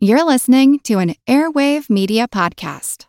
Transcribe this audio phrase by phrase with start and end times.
[0.00, 3.06] You're listening to an Airwave Media Podcast.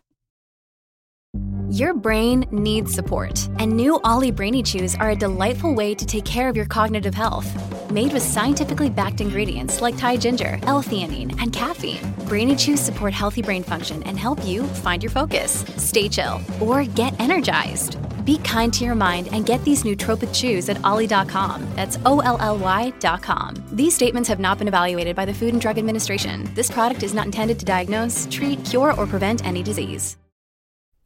[1.70, 6.24] Your brain needs support, and new OLLY Brainy Chews are a delightful way to take
[6.24, 7.48] care of your cognitive health.
[7.92, 13.42] Made with scientifically backed ingredients like Thai ginger, L-theanine, and caffeine, Brainy Chews support healthy
[13.42, 17.98] brain function and help you find your focus, stay chill, or get energized.
[18.30, 21.68] Be kind to your mind and get these nootropic chews at olly.com.
[21.74, 23.54] That's O L L Y.com.
[23.72, 26.48] These statements have not been evaluated by the Food and Drug Administration.
[26.54, 30.16] This product is not intended to diagnose, treat, cure, or prevent any disease.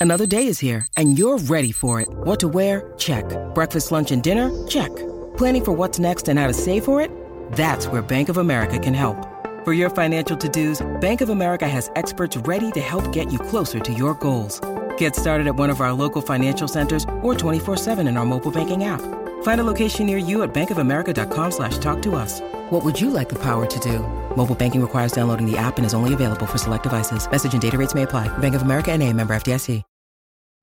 [0.01, 2.09] Another day is here and you're ready for it.
[2.10, 2.92] What to wear?
[2.98, 3.24] Check.
[3.54, 4.51] Breakfast, lunch, and dinner?
[4.66, 4.95] Check.
[5.38, 7.10] Planning for what's next and how to save for it?
[7.52, 9.16] That's where Bank of America can help.
[9.65, 13.38] For your financial to dos, Bank of America has experts ready to help get you
[13.38, 14.60] closer to your goals.
[14.98, 18.84] Get started at one of our local financial centers or 24-7 in our mobile banking
[18.84, 19.00] app.
[19.42, 22.42] Find a location near you at bankofamerica.com slash talk to us.
[22.70, 24.00] What would you like the power to do?
[24.36, 27.26] Mobile banking requires downloading the app and is only available for select devices.
[27.30, 28.28] Message and data rates may apply.
[28.38, 29.82] Bank of America and a member FDIC.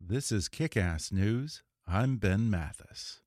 [0.03, 1.63] This is Kick-Ass News.
[1.87, 3.20] I'm Ben Mathis.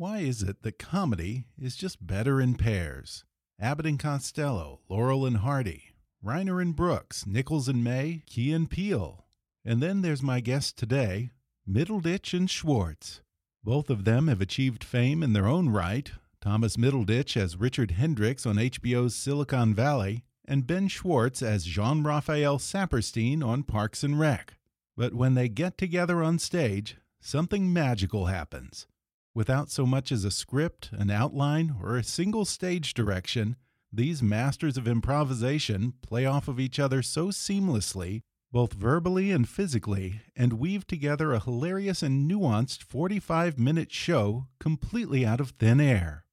[0.00, 3.26] Why is it that comedy is just better in pairs?
[3.60, 5.92] Abbott and Costello, Laurel and Hardy,
[6.24, 9.26] Reiner and Brooks, Nichols and May, Key and Peele.
[9.62, 11.32] And then there's my guest today,
[11.68, 13.20] Middleditch and Schwartz.
[13.62, 16.10] Both of them have achieved fame in their own right.
[16.40, 22.56] Thomas Middleditch as Richard Hendricks on HBO's Silicon Valley, and Ben Schwartz as Jean Ralphio
[22.56, 24.54] Saperstein on Parks and Rec.
[24.96, 28.86] But when they get together on stage, something magical happens.
[29.34, 33.56] Without so much as a script, an outline, or a single stage direction,
[33.92, 38.22] these masters of improvisation play off of each other so seamlessly,
[38.52, 45.24] both verbally and physically, and weave together a hilarious and nuanced 45 minute show completely
[45.24, 46.24] out of thin air.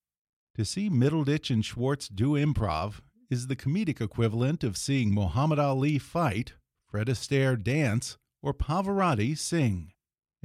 [0.55, 5.99] To see Middleditch and Schwartz do improv is the comedic equivalent of seeing Muhammad Ali
[5.99, 6.53] fight,
[6.89, 9.91] Fred Astaire dance, or Pavarotti sing.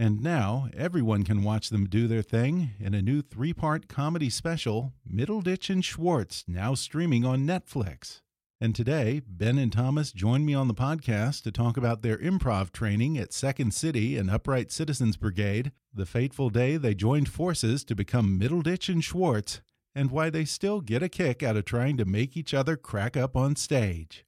[0.02, 4.30] And now everyone can watch them do their thing in a new three part comedy
[4.30, 8.20] special, Middleditch and Schwartz, now streaming on Netflix.
[8.60, 12.72] And today, Ben and Thomas join me on the podcast to talk about their improv
[12.72, 17.94] training at Second City and Upright Citizens Brigade, the fateful day they joined forces to
[17.94, 19.60] become Middleditch and Schwartz,
[19.94, 23.16] and why they still get a kick out of trying to make each other crack
[23.16, 24.26] up on stage.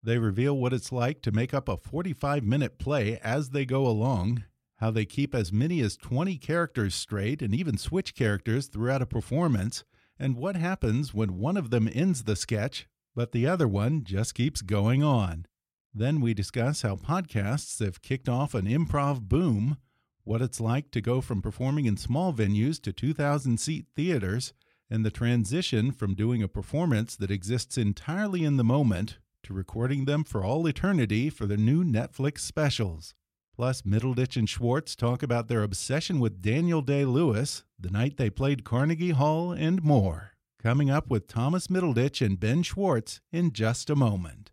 [0.00, 3.84] They reveal what it's like to make up a 45 minute play as they go
[3.84, 4.44] along
[4.78, 9.06] how they keep as many as 20 characters straight and even switch characters throughout a
[9.06, 9.84] performance,
[10.18, 14.34] and what happens when one of them ends the sketch, but the other one just
[14.34, 15.46] keeps going on.
[15.92, 19.78] Then we discuss how podcasts have kicked off an improv boom,
[20.22, 24.52] what it's like to go from performing in small venues to 2,000 seat theaters,
[24.90, 30.04] and the transition from doing a performance that exists entirely in the moment to recording
[30.04, 33.14] them for all eternity for the new Netflix specials.
[33.58, 38.30] Plus, Middleditch and Schwartz talk about their obsession with Daniel Day Lewis, the night they
[38.30, 40.34] played Carnegie Hall, and more.
[40.62, 44.52] Coming up with Thomas Middleditch and Ben Schwartz in just a moment.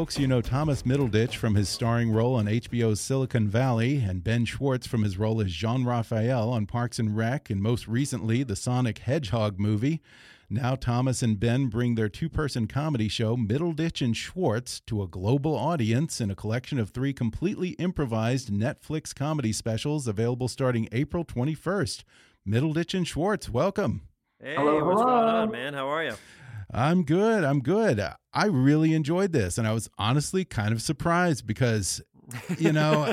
[0.00, 4.46] Folks, you know Thomas Middleditch from his starring role on HBO's Silicon Valley, and Ben
[4.46, 8.56] Schwartz from his role as Jean Ralphio on Parks and Rec, and most recently the
[8.56, 10.00] Sonic Hedgehog movie.
[10.48, 15.06] Now, Thomas and Ben bring their two person comedy show, Middleditch and Schwartz, to a
[15.06, 21.26] global audience in a collection of three completely improvised Netflix comedy specials available starting April
[21.26, 22.04] 21st.
[22.48, 24.00] Middleditch and Schwartz, welcome.
[24.42, 25.12] Hey, hello, what's hello.
[25.12, 25.74] going on, man?
[25.74, 25.89] How are you?
[26.72, 27.44] I'm good.
[27.44, 28.00] I'm good.
[28.32, 32.00] I really enjoyed this, and I was honestly kind of surprised because,
[32.58, 33.12] you know,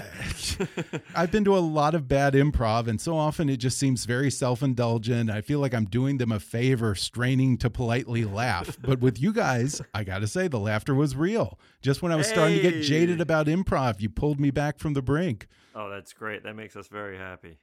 [1.16, 4.30] I've been to a lot of bad improv, and so often it just seems very
[4.30, 5.32] self indulgent.
[5.32, 8.78] I feel like I'm doing them a favor, straining to politely laugh.
[8.82, 11.60] but with you guys, I got to say, the laughter was real.
[11.82, 12.34] Just when I was hey.
[12.34, 15.48] starting to get jaded about improv, you pulled me back from the brink.
[15.80, 16.42] Oh, that's great.
[16.42, 17.60] That makes us very happy.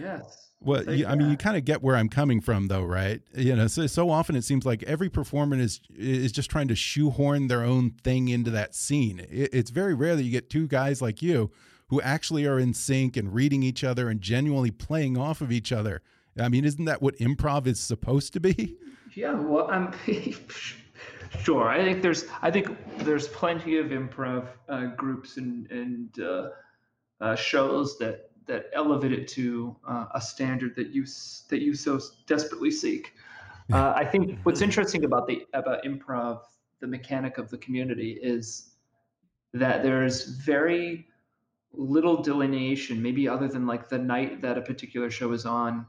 [0.00, 0.52] Yes.
[0.60, 3.20] Well, you, I mean, you kind of get where I'm coming from, though, right?
[3.34, 6.76] You know, so, so often it seems like every performer is is just trying to
[6.76, 9.18] shoehorn their own thing into that scene.
[9.18, 11.50] It, it's very rare that you get two guys like you
[11.88, 15.72] who actually are in sync and reading each other and genuinely playing off of each
[15.72, 16.02] other.
[16.40, 18.76] I mean, isn't that what improv is supposed to be?
[19.14, 19.32] Yeah.
[19.32, 19.92] Well, I'm.
[21.42, 22.68] Sure, I think there's I think
[22.98, 26.50] there's plenty of improv uh, groups and and uh,
[27.20, 31.04] uh, shows that that elevate it to uh, a standard that you
[31.48, 33.12] that you so desperately seek.
[33.72, 36.42] Uh, I think what's interesting about the about improv,
[36.80, 38.70] the mechanic of the community, is
[39.52, 41.06] that there's very
[41.72, 45.86] little delineation, maybe other than like the night that a particular show is on,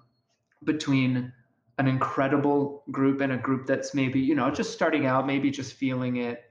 [0.63, 1.31] between
[1.77, 5.73] an incredible group and a group that's maybe you know just starting out maybe just
[5.73, 6.46] feeling it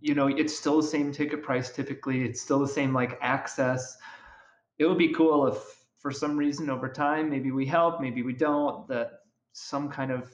[0.00, 3.96] you, know it's still the same ticket price typically it's still the same like access
[4.78, 5.56] it would be cool if
[5.98, 9.20] for some reason over time maybe we help maybe we don't that
[9.52, 10.30] some kind of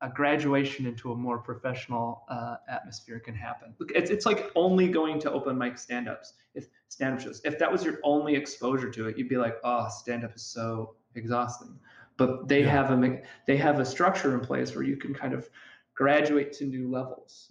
[0.00, 3.74] a graduation into a more professional uh, atmosphere can happen.
[3.80, 7.40] Look, it's, it's like only going to open mic stand-ups, if stand-up shows.
[7.44, 10.94] If that was your only exposure to it, you'd be like, oh, stand-up is so
[11.16, 11.80] exhausting
[12.18, 12.70] but they yeah.
[12.70, 15.48] have a they have a structure in place where you can kind of
[15.94, 17.50] graduate to new levels.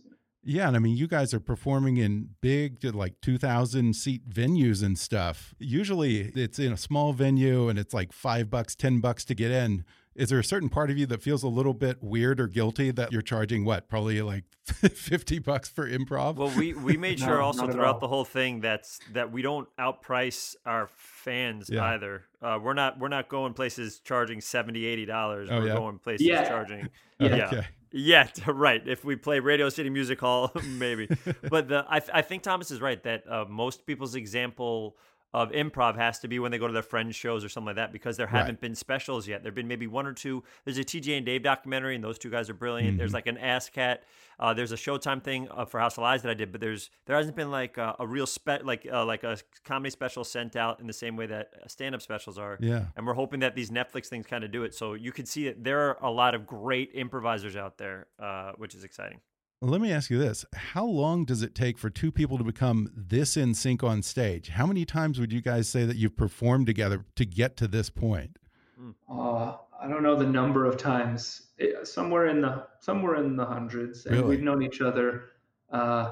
[0.50, 4.98] Yeah, and I mean, you guys are performing in big, like 2,000 seat venues and
[4.98, 5.54] stuff.
[5.60, 9.52] Usually it's in a small venue and it's like five bucks, 10 bucks to get
[9.52, 9.84] in.
[10.18, 12.90] Is there a certain part of you that feels a little bit weird or guilty
[12.90, 16.38] that you're charging what, probably like 50 bucks for improv?
[16.38, 19.70] Well, we, we made sure no, also throughout the whole thing that's that we don't
[19.78, 21.84] outprice our fans yeah.
[21.86, 22.24] either.
[22.42, 25.50] Uh, we're not we're not going places charging 70 80 dollars.
[25.52, 25.76] Oh, we're yeah?
[25.76, 26.50] going places yeah.
[26.50, 26.90] charging
[27.20, 27.28] yeah.
[27.48, 27.68] Okay.
[27.92, 28.86] Yeah, right.
[28.86, 31.08] If we play Radio City Music Hall, maybe.
[31.50, 34.98] but the I, I think Thomas is right that uh, most people's example
[35.42, 37.76] of improv has to be when they go to their friends' shows or something like
[37.76, 38.62] that because there haven't right.
[38.62, 39.44] been specials yet.
[39.44, 40.44] There've been maybe one or two.
[40.66, 42.92] There's a TJ and Dave documentary, and those two guys are brilliant.
[42.92, 42.98] Mm-hmm.
[42.98, 44.00] There's like an ASSSSCAT.
[44.40, 46.90] Uh, there's a Showtime thing uh, for House of Lies that I did, but there's
[47.06, 50.56] there hasn't been like a, a real spe- like uh, like a comedy special sent
[50.56, 52.58] out in the same way that stand up specials are.
[52.62, 54.76] Yeah, and we're hoping that these Netflix things kind of do it.
[54.76, 58.52] So you can see that there are a lot of great improvisers out there, uh,
[58.58, 59.22] which is exciting.
[59.62, 60.46] Let me ask you this.
[60.54, 64.50] How long does it take for two people to become this in sync on stage?
[64.50, 67.90] How many times would you guys say that you've performed together to get to this
[67.90, 68.38] point?
[68.78, 68.92] Hmm.
[69.10, 71.48] Uh, I don't know the number of times.
[71.58, 74.06] It, somewhere in the somewhere in the hundreds.
[74.06, 74.30] And really?
[74.30, 75.24] we've known each other.
[75.72, 76.12] Uh,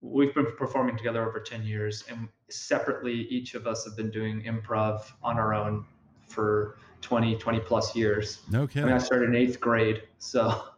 [0.00, 4.42] we've been performing together over 10 years and separately each of us have been doing
[4.42, 5.84] improv on our own
[6.26, 8.84] for 20 20 plus years no kidding.
[8.84, 10.64] I, mean, I started in eighth grade so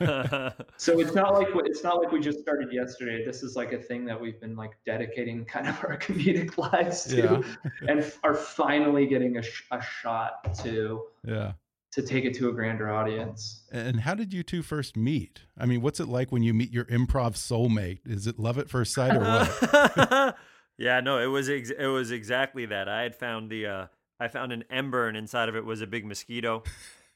[0.76, 3.24] so it's not like it's not like we just started yesterday.
[3.24, 7.04] This is like a thing that we've been like dedicating kind of our comedic lives
[7.04, 7.88] to, yeah.
[7.88, 11.52] and are finally getting a, sh- a shot to yeah
[11.92, 13.62] to take it to a grander audience.
[13.72, 15.44] And how did you two first meet?
[15.56, 18.00] I mean, what's it like when you meet your improv soulmate?
[18.04, 20.36] Is it love at first sight or what?
[20.78, 22.88] yeah, no, it was it was exactly that.
[22.88, 23.86] I had found the uh,
[24.20, 26.64] I found an ember, and inside of it was a big mosquito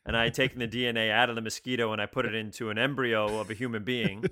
[0.07, 2.71] and I had taken the DNA out of the mosquito and I put it into
[2.71, 4.25] an embryo of a human being.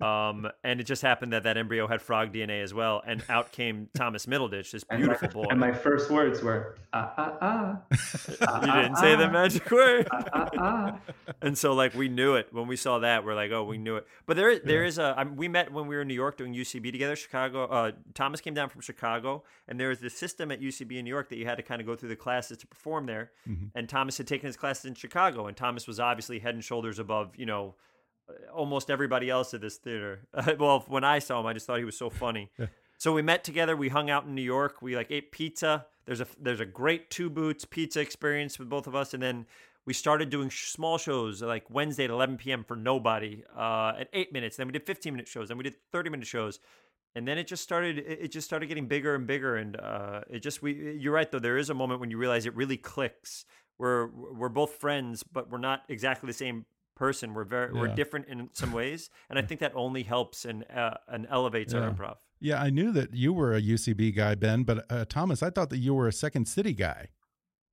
[0.00, 3.50] Um, and it just happened that that embryo had frog DNA as well, and out
[3.50, 5.46] came Thomas Middleditch, this beautiful and my, boy.
[5.50, 7.80] And my first words were ah ah ah.
[8.64, 10.06] you didn't say the magic word.
[10.12, 10.98] Ah, ah,
[11.42, 13.24] and so, like, we knew it when we saw that.
[13.24, 14.06] We're like, oh, we knew it.
[14.26, 15.14] But there, is, there is a.
[15.16, 17.16] I mean, we met when we were in New York doing UCB together.
[17.16, 17.64] Chicago.
[17.64, 21.10] Uh, Thomas came down from Chicago, and there was this system at UCB in New
[21.10, 23.32] York that you had to kind of go through the classes to perform there.
[23.48, 23.66] Mm-hmm.
[23.74, 26.98] And Thomas had taken his classes in Chicago, and Thomas was obviously head and shoulders
[26.98, 27.74] above, you know
[28.52, 30.26] almost everybody else at this theater.
[30.58, 32.50] well, when I saw him, I just thought he was so funny.
[32.58, 32.66] Yeah.
[32.98, 33.76] So we met together.
[33.76, 34.82] We hung out in New York.
[34.82, 35.86] We like ate pizza.
[36.04, 39.46] There's a there's a great Two Boots pizza experience with both of us, and then
[39.84, 42.64] we started doing sh- small shows like Wednesday at 11 p.m.
[42.64, 44.56] for nobody uh, at eight minutes.
[44.56, 45.48] Then we did 15 minute shows.
[45.48, 46.58] Then we did 30 minute shows,
[47.14, 47.98] and then it just started.
[47.98, 49.56] It just started getting bigger and bigger.
[49.56, 50.96] And uh, it just we.
[50.98, 51.38] You're right though.
[51.38, 53.44] There is a moment when you realize it really clicks.
[53.78, 56.66] We're we're both friends, but we're not exactly the same
[56.96, 57.32] person.
[57.32, 57.80] We're very yeah.
[57.80, 61.72] we're different in some ways, and I think that only helps and uh, and elevates
[61.72, 61.80] yeah.
[61.80, 62.16] our improv.
[62.40, 65.70] Yeah, I knew that you were a UCB guy, Ben, but uh, Thomas, I thought
[65.70, 67.08] that you were a Second City guy.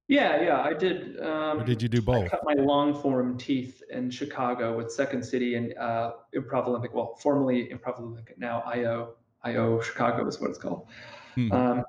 [0.07, 1.19] Yeah, yeah, I did.
[1.19, 2.25] Um, or did you do both?
[2.25, 6.93] I cut my long form teeth in Chicago with Second City and uh, Improv Olympic.
[6.93, 10.87] Well, formerly Improv Olympic, now IO IO Chicago is what it's called.
[11.33, 11.51] Hmm.
[11.51, 11.83] Um,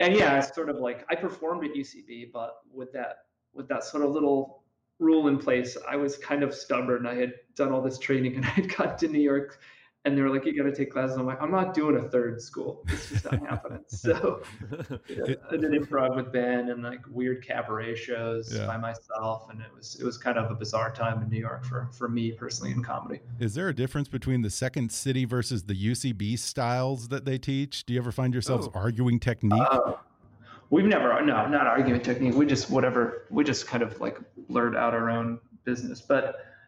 [0.00, 3.18] and yeah, it's sort of like I performed at UCB, but with that
[3.54, 4.62] with that sort of little
[4.98, 5.76] rule in place.
[5.88, 7.06] I was kind of stubborn.
[7.06, 9.58] I had done all this training and I had got to New York
[10.06, 11.16] and they were like, you got to take classes.
[11.16, 12.84] I'm like, I'm not doing a third school.
[12.88, 13.80] It's just not happening.
[13.88, 14.42] So
[15.08, 18.66] yeah, I did improv with Ben and like weird cabaret shows yeah.
[18.66, 19.48] by myself.
[19.50, 22.08] And it was, it was kind of a bizarre time in New York for, for
[22.08, 23.20] me personally in comedy.
[23.40, 27.86] Is there a difference between the second city versus the UCB styles that they teach?
[27.86, 28.78] Do you ever find yourselves oh.
[28.78, 29.58] arguing technique?
[29.58, 29.94] Uh,
[30.74, 34.76] we've never no not argument technique we just whatever we just kind of like blurred
[34.76, 36.24] out our own business but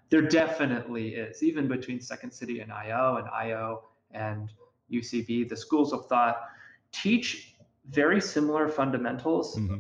[0.09, 3.83] there definitely is, even between Second City and IO and IO
[4.13, 4.51] and
[4.93, 5.49] UCB.
[5.49, 6.49] The schools of thought
[6.93, 7.57] teach
[7.91, 9.79] very similar fundamentals, mm-hmm.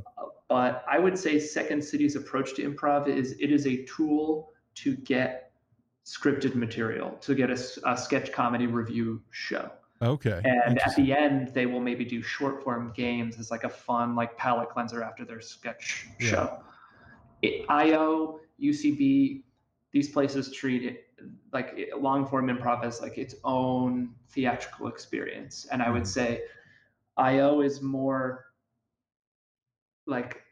[0.48, 4.96] but I would say Second City's approach to improv is it is a tool to
[4.96, 5.52] get
[6.04, 9.70] scripted material, to get a, a sketch comedy review show.
[10.02, 10.42] Okay.
[10.44, 14.14] And at the end, they will maybe do short form games as like a fun
[14.14, 16.28] like palate cleanser after their sketch yeah.
[16.28, 16.58] show.
[17.42, 19.42] It, IO, UCB,
[19.92, 21.06] these places treat it
[21.52, 25.66] like long form improv as like its own theatrical experience.
[25.70, 26.06] And I would mm.
[26.06, 26.42] say
[27.16, 28.44] IO is more
[30.06, 30.42] like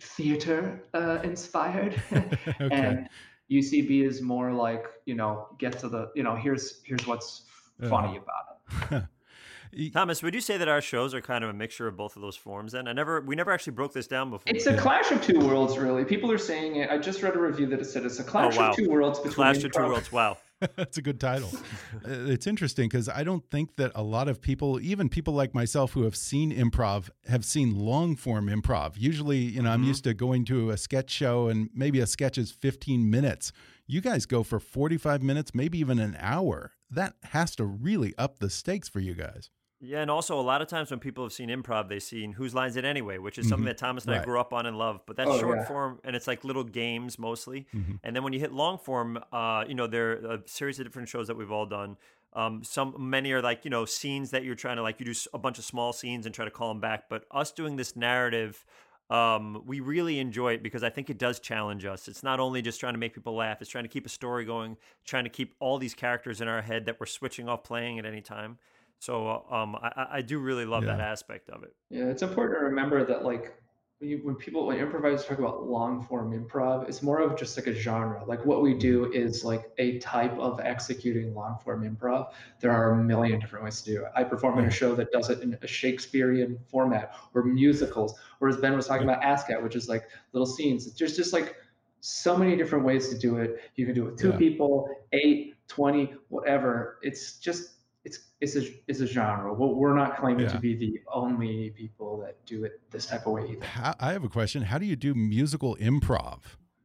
[0.00, 2.68] theater uh, inspired, okay.
[2.70, 3.08] and
[3.50, 7.42] UCB is more like you know get to the you know here's here's what's
[7.88, 8.49] funny uh, about it.
[9.92, 12.22] Thomas, would you say that our shows are kind of a mixture of both of
[12.22, 12.72] those forms?
[12.72, 14.52] Then I never, we never actually broke this down before.
[14.52, 16.04] It's a clash of two worlds, really.
[16.04, 16.90] People are saying it.
[16.90, 18.70] I just read a review that it said it's a oh, clash oh, wow.
[18.70, 19.34] of two worlds between.
[19.34, 20.10] Clash of two worlds.
[20.10, 20.38] Wow.
[20.76, 21.50] That's a good title.
[21.94, 25.54] Uh, it's interesting because I don't think that a lot of people, even people like
[25.54, 28.94] myself who have seen improv, have seen long form improv.
[28.96, 29.74] Usually, you know, mm -hmm.
[29.74, 29.90] I'm mm-hmm.
[29.90, 33.52] used to going to a sketch show and maybe a sketch is 15 minutes.
[33.86, 36.72] You guys go for 45 minutes, maybe even an hour.
[36.94, 39.50] That has to really up the stakes for you guys.
[39.82, 42.54] Yeah, and also a lot of times when people have seen improv, they've seen Whose
[42.54, 43.68] Lines It Anyway, which is something mm-hmm.
[43.68, 44.20] that Thomas and right.
[44.20, 45.00] I grew up on and love.
[45.06, 45.64] But that's oh, short yeah.
[45.64, 47.66] form, and it's like little games mostly.
[47.74, 47.94] Mm-hmm.
[48.04, 50.84] And then when you hit long form, uh, you know, there are a series of
[50.84, 51.96] different shows that we've all done.
[52.34, 55.14] Um, some many are like you know scenes that you're trying to like you do
[55.32, 57.08] a bunch of small scenes and try to call them back.
[57.08, 58.64] But us doing this narrative.
[59.08, 62.06] Um, we really enjoy it because I think it does challenge us.
[62.06, 64.44] It's not only just trying to make people laugh, it's trying to keep a story
[64.44, 67.98] going, trying to keep all these characters in our head that we're switching off playing
[67.98, 68.58] at any time.
[69.00, 70.96] So uh, um, I, I do really love yeah.
[70.96, 71.74] that aspect of it.
[71.88, 73.54] Yeah, it's important to remember that like
[73.98, 77.56] when, you, when people when improvisers talk about long form improv, it's more of just
[77.56, 78.22] like a genre.
[78.26, 79.14] Like what we do mm-hmm.
[79.14, 82.32] is like a type of executing long form improv.
[82.60, 84.12] There are a million different ways to do it.
[84.14, 84.74] I perform in a mm-hmm.
[84.76, 89.08] show that does it in a Shakespearean format or musicals, or as Ben was talking
[89.08, 90.04] about ASSSSCAT, which is like
[90.34, 90.92] little scenes.
[90.92, 91.56] There's just like
[92.00, 93.60] so many different ways to do it.
[93.76, 94.36] You can do it with two yeah.
[94.36, 96.98] people, eight, 20, whatever.
[97.02, 99.52] It's just it's it's a it's a genre.
[99.52, 100.52] Well, we're not claiming yeah.
[100.52, 103.66] to be the only people that do it this type of way either.
[103.98, 104.62] I have a question.
[104.62, 106.40] How do you do musical improv?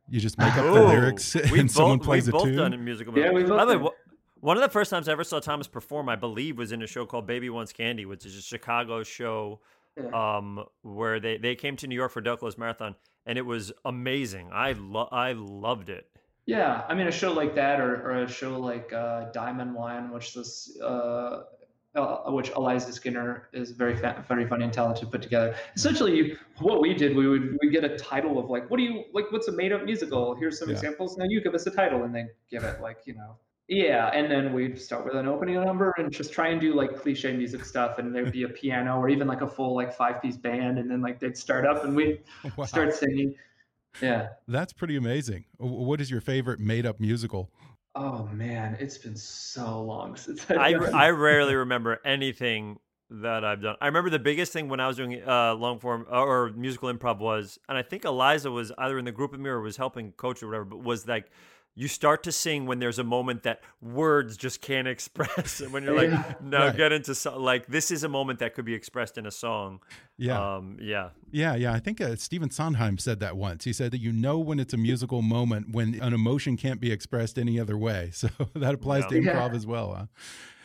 [0.10, 3.18] You just make up the lyrics and both, someone plays we've both done in musical.
[3.18, 3.58] Yeah, we've both.
[3.58, 3.90] By the way,
[4.42, 6.88] one of the first times I ever saw Thomas perform, I believe, was in a
[6.88, 9.62] show called Baby Wants Candy, which is a Chicago show
[9.98, 10.38] yeah.
[10.38, 12.96] um, where they, they came to New York for Del Close Marathon,
[13.26, 14.50] and it was amazing.
[14.54, 16.08] I lo- I loved it.
[16.46, 20.12] Yeah, I mean, a show like that, or, or a show like uh, Diamond Wine,
[20.12, 21.44] which this, uh,
[21.96, 25.56] uh, which Eliza Skinner is very fa- very funny and talented put together.
[25.76, 28.84] Essentially, you, what we did, we would we get a title of like, what do
[28.84, 29.32] you like?
[29.32, 30.36] What's a made up musical?
[30.36, 30.76] Here's some yeah.
[30.76, 31.18] examples.
[31.18, 33.38] Now you give us a title, and then give it like you know.
[33.68, 36.96] Yeah, and then we'd start with an opening number and just try and do like
[36.96, 40.22] cliche music stuff, and there'd be a piano or even like a full like five
[40.22, 42.22] piece band, and then like they'd start up and we'd
[42.56, 42.66] wow.
[42.66, 43.34] start singing.
[44.02, 44.30] Yeah.
[44.48, 45.46] That's pretty amazing.
[45.58, 47.52] What is your favorite made up musical?
[47.96, 53.62] Oh man, it's been so long since I've I I rarely remember anything that I've
[53.62, 53.76] done.
[53.80, 56.92] I remember the biggest thing when I was doing uh, long form uh, or musical
[56.92, 59.78] improv was, and I think Eliza was either in the group of me or was
[59.78, 61.30] helping coach or whatever, but was like
[61.76, 65.60] you start to sing when there's a moment that words just can't express.
[65.60, 66.34] And when you're like, yeah.
[66.42, 66.78] no, right.
[66.78, 69.82] get into so- like this is a moment that could be expressed in a song.
[70.18, 71.74] Yeah, um, yeah, yeah, yeah.
[71.74, 73.66] I think uh, Stephen Sondheim said that once.
[73.66, 76.92] He said that you know when it's a musical moment when an emotion can't be
[76.92, 78.12] expressed any other way.
[78.26, 79.10] So that applies yeah.
[79.10, 79.56] to improv yeah.
[79.56, 79.94] as well.
[79.94, 80.06] Huh?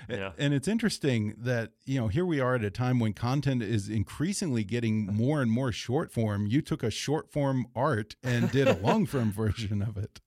[0.09, 0.33] Yeah.
[0.39, 3.89] And it's interesting that, you know, here we are at a time when content is
[3.89, 6.47] increasingly getting more and more short form.
[6.47, 10.21] You took a short form art and did a long form version of it.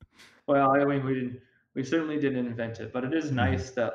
[0.48, 1.40] Well, I mean, we didn't.
[1.76, 3.38] We certainly didn't invent it, but it is mm-hmm.
[3.38, 3.94] nice that,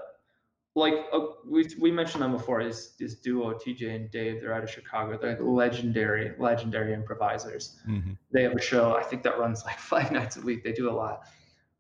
[0.75, 2.61] like, uh, we we mentioned them before.
[2.61, 4.40] Is this duo TJ and Dave?
[4.40, 5.17] They're out of Chicago.
[5.17, 7.78] They're like legendary, legendary improvisers.
[7.88, 8.12] Mm-hmm.
[8.33, 8.97] They have a show.
[8.97, 10.64] I think that runs like five nights a week.
[10.64, 11.23] They do a lot,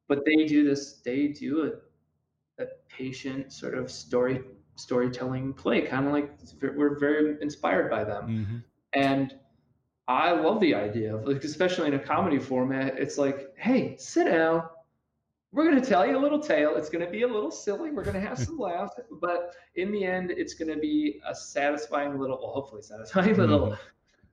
[0.06, 1.00] but they do this.
[1.04, 1.72] They do
[2.58, 4.42] a, a patient sort of story
[4.76, 8.56] storytelling play, kind of like we're very inspired by them, mm-hmm.
[8.92, 9.34] and
[10.08, 12.98] I love the idea of like, especially in a comedy format.
[12.98, 14.64] It's like, hey, sit down.
[15.52, 16.76] We're going to tell you a little tale.
[16.76, 17.90] It's going to be a little silly.
[17.90, 21.34] We're going to have some laughs, but in the end, it's going to be a
[21.34, 23.74] satisfying little, well, hopefully satisfying little mm-hmm.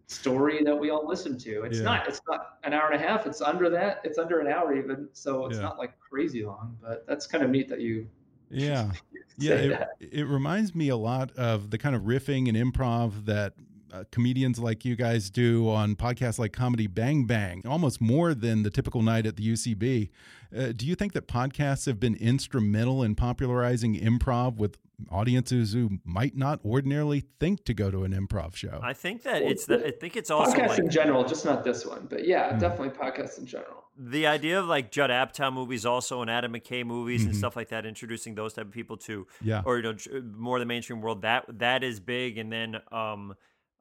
[0.08, 1.63] story that we all listen to.
[1.63, 1.84] It's yeah.
[1.84, 2.08] not.
[2.08, 3.25] It's not an hour and a half.
[3.25, 4.01] It's under that.
[4.03, 5.10] It's under an hour even.
[5.12, 5.63] So it's yeah.
[5.63, 6.77] not like crazy long.
[6.82, 8.08] But that's kind of neat that you.
[8.50, 8.91] Yeah.
[9.38, 9.55] yeah.
[10.00, 13.53] It, it reminds me a lot of the kind of riffing and improv that
[13.96, 18.64] uh, comedians like you guys do on podcasts like Comedy Bang Bang, almost more than
[18.64, 20.10] the typical night at the UCB.
[20.56, 24.78] Uh, do you think that podcasts have been instrumental in popularizing improv with
[25.12, 28.80] audiences who might not ordinarily think to go to an improv show?
[28.82, 31.64] I think that it's the, I think it's also podcasts like, in general, just not
[31.64, 32.60] this one, but yeah, mm.
[32.60, 33.84] definitely podcasts in general.
[33.98, 37.28] The idea of like Judd Apatow movies, also and Adam McKay movies mm -hmm.
[37.28, 37.38] and mm-hmm.
[37.38, 39.96] stuff like that, introducing those type of people to, yeah, or you know,
[40.36, 41.22] more the mainstream world.
[41.22, 43.36] That that is big, and then um,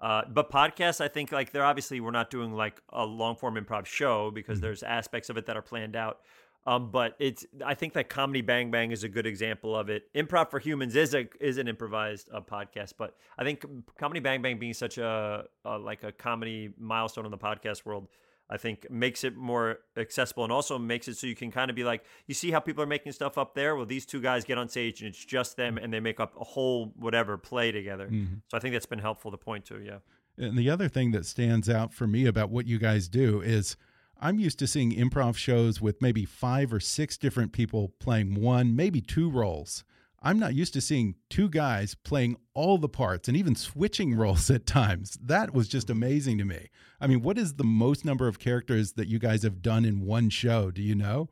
[0.05, 3.55] uh, but podcasts, I think like they're obviously we're not doing like a long form
[3.55, 4.67] improv show because mm-hmm.
[4.67, 6.19] there's aspects of it that are planned out.
[6.67, 10.13] Um, but it's I think that Comedy Bang Bang is a good example of it.
[10.15, 13.65] Improv for Humans is a is an improvised uh, podcast, but I think
[13.99, 18.09] Comedy Bang Bang being such a, a like a comedy milestone in the podcast world,
[18.51, 21.77] I think makes it more accessible and also makes it so you can kind of
[21.77, 23.75] be like, you see how people are making stuff up there?
[23.75, 26.35] Well, these two guys get on stage and it's just them and they make up
[26.39, 28.07] a whole whatever play together.
[28.07, 28.35] Mm-hmm.
[28.49, 29.99] So I think that's been helpful to point to, yeah.
[30.37, 33.77] And the other thing that stands out for me about what you guys do is
[34.21, 38.77] I'm used to seeing improv shows with maybe five or six different people playing one,
[38.77, 39.85] maybe two roles.
[40.25, 44.51] I'm not used to seeing two guys playing all the parts and even switching roles
[44.51, 45.19] at times.
[45.23, 46.71] That was just amazing to me.
[46.99, 50.01] I mean, what is the most number of characters that you guys have done in
[50.01, 50.71] one show?
[50.71, 51.29] Do you know?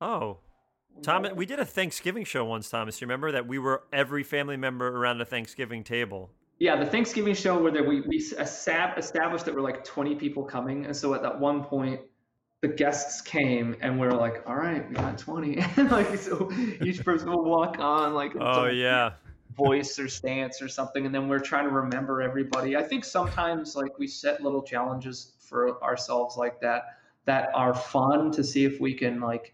[0.00, 0.38] Oh,
[1.02, 3.00] Thomas, we did a Thanksgiving show once, Thomas.
[3.00, 6.30] You remember that we were every family member around a Thanksgiving table.
[6.58, 9.12] Yeah, the Thanksgiving show where there, we we established
[9.46, 12.00] that we're like 20 people coming, and so at that one point,
[12.62, 15.56] the guests came and we are like, all right, we got 20.
[15.90, 16.50] like, so
[16.80, 19.10] each person will walk on like, oh yeah,
[19.56, 21.04] voice or stance or something.
[21.04, 22.76] And then we're trying to remember everybody.
[22.76, 28.30] I think sometimes like we set little challenges for ourselves like that, that are fun
[28.32, 29.52] to see if we can like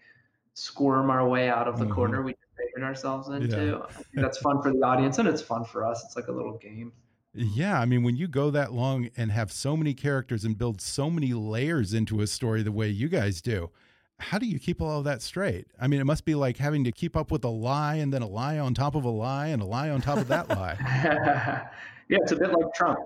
[0.53, 1.95] squirm our way out of the mm-hmm.
[1.95, 3.81] corner we figured ourselves into.
[3.88, 4.21] Yeah.
[4.21, 6.05] that's fun for the audience and it's fun for us.
[6.05, 6.93] It's like a little game.
[7.35, 10.81] Yeah, I mean, when you go that long and have so many characters and build
[10.81, 13.71] so many layers into a story the way you guys do,
[14.19, 15.69] how do you keep all of that straight?
[15.81, 18.23] I mean, it must be like having to keep up with a lie and then
[18.23, 20.77] a lie on top of a lie and a lie on top of that lie.
[20.81, 21.69] yeah,
[22.09, 22.99] it's a bit like Trump.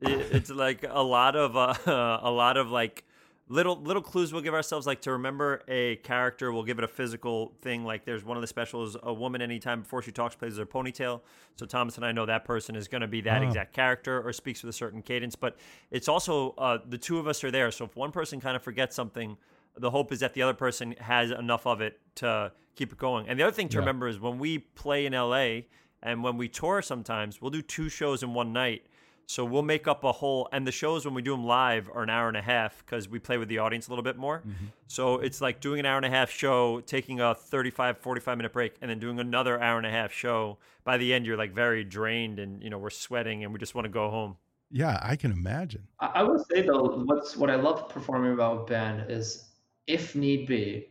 [0.00, 1.74] It's like a lot of uh,
[2.22, 3.04] a lot of like
[3.48, 6.88] little little clues we'll give ourselves like to remember a character we'll give it a
[6.88, 10.56] physical thing like there's one of the specials a woman anytime before she talks plays
[10.56, 11.20] her ponytail
[11.54, 13.46] so thomas and i know that person is going to be that oh.
[13.46, 15.56] exact character or speaks with a certain cadence but
[15.90, 18.62] it's also uh, the two of us are there so if one person kind of
[18.62, 19.36] forgets something
[19.78, 23.28] the hope is that the other person has enough of it to keep it going
[23.28, 23.80] and the other thing to yeah.
[23.80, 25.60] remember is when we play in la
[26.02, 28.86] and when we tour sometimes we'll do two shows in one night
[29.28, 32.04] so we'll make up a whole, and the shows when we do them live are
[32.04, 34.38] an hour and a half because we play with the audience a little bit more.
[34.38, 34.66] Mm-hmm.
[34.86, 38.52] So it's like doing an hour and a half show, taking a 35, 45 minute
[38.52, 40.58] break, and then doing another hour and a half show.
[40.84, 43.74] By the end, you're like very drained and, you know, we're sweating and we just
[43.74, 44.36] want to go home.
[44.70, 45.88] Yeah, I can imagine.
[45.98, 49.48] I would say though, what's what I love performing about Ben is
[49.88, 50.90] if need be,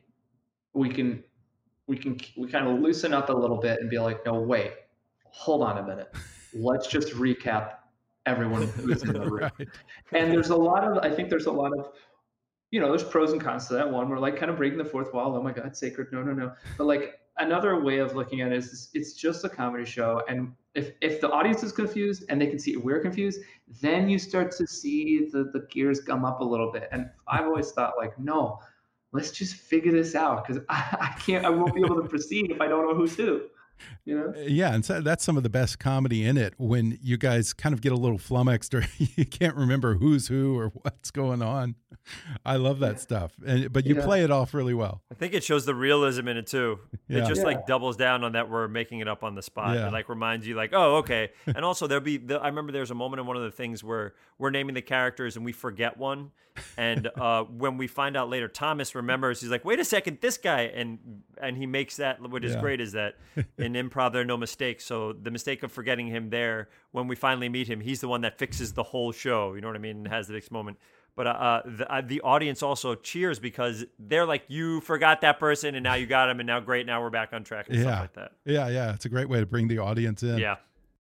[0.73, 1.23] we can
[1.87, 4.73] we can we kind of loosen up a little bit and be like, no, wait,
[5.23, 6.13] hold on a minute.
[6.53, 7.75] Let's just recap
[8.25, 9.49] everyone who's in the room.
[9.57, 9.67] right.
[10.11, 11.91] And there's a lot of, I think there's a lot of,
[12.71, 13.89] you know, there's pros and cons to that.
[13.89, 15.35] One, we're like kind of breaking the fourth wall.
[15.35, 16.07] Oh my God, sacred.
[16.11, 16.53] No, no, no.
[16.77, 20.23] But like another way of looking at it is it's just a comedy show.
[20.27, 23.41] And if, if the audience is confused and they can see we're confused,
[23.81, 26.89] then you start to see the, the gears come up a little bit.
[26.91, 28.59] And I've always thought like, no,
[29.11, 32.51] let's just figure this out because I, I can't, I won't be able to proceed
[32.51, 33.43] if I don't know who's who
[34.05, 34.33] you know?
[34.37, 37.73] Yeah, and so that's some of the best comedy in it when you guys kind
[37.73, 41.75] of get a little flummoxed or you can't remember who's who or what's going on.
[42.45, 42.99] I love that yeah.
[42.99, 44.05] stuff, and but you yeah.
[44.05, 45.01] play it off really well.
[45.11, 46.79] I think it shows the realism in it too.
[47.07, 47.23] Yeah.
[47.23, 49.75] It just like doubles down on that we're making it up on the spot.
[49.75, 51.31] It like reminds you like, oh, okay.
[51.47, 53.83] and also there'll be the, I remember there's a moment in one of the things
[53.83, 56.31] where we're naming the characters and we forget one,
[56.77, 59.41] and uh, when we find out later, Thomas remembers.
[59.41, 60.99] He's like, wait a second, this guy, and
[61.41, 62.21] and he makes that.
[62.21, 63.15] What is great is that
[63.65, 64.85] in improv there are no mistakes.
[64.85, 68.21] So the mistake of forgetting him there, when we finally meet him, he's the one
[68.21, 69.53] that fixes the whole show.
[69.53, 69.97] You know what I mean?
[69.97, 70.77] And has the next moment.
[71.15, 75.39] But uh, uh, the, uh, the audience also cheers because they're like, you forgot that
[75.39, 77.77] person and now you got him and now great, now we're back on track and
[77.77, 77.83] yeah.
[77.83, 78.31] stuff like that.
[78.43, 78.93] Yeah, yeah.
[78.93, 80.37] It's a great way to bring the audience in.
[80.37, 80.57] Yeah.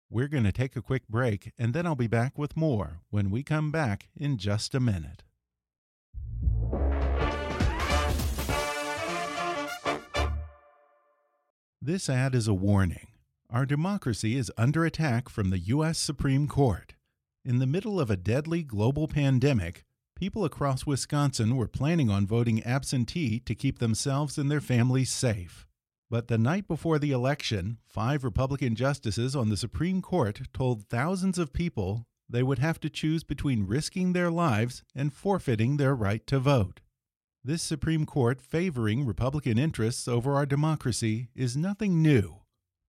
[0.09, 3.29] We're going to take a quick break and then I'll be back with more when
[3.29, 5.23] we come back in just a minute.
[11.83, 13.07] This ad is a warning.
[13.49, 15.97] Our democracy is under attack from the U.S.
[15.97, 16.93] Supreme Court.
[17.43, 19.83] In the middle of a deadly global pandemic,
[20.15, 25.65] people across Wisconsin were planning on voting absentee to keep themselves and their families safe.
[26.07, 31.39] But the night before the election, five Republican justices on the Supreme Court told thousands
[31.39, 36.27] of people they would have to choose between risking their lives and forfeiting their right
[36.27, 36.81] to vote.
[37.43, 42.41] This Supreme Court favoring Republican interests over our democracy is nothing new.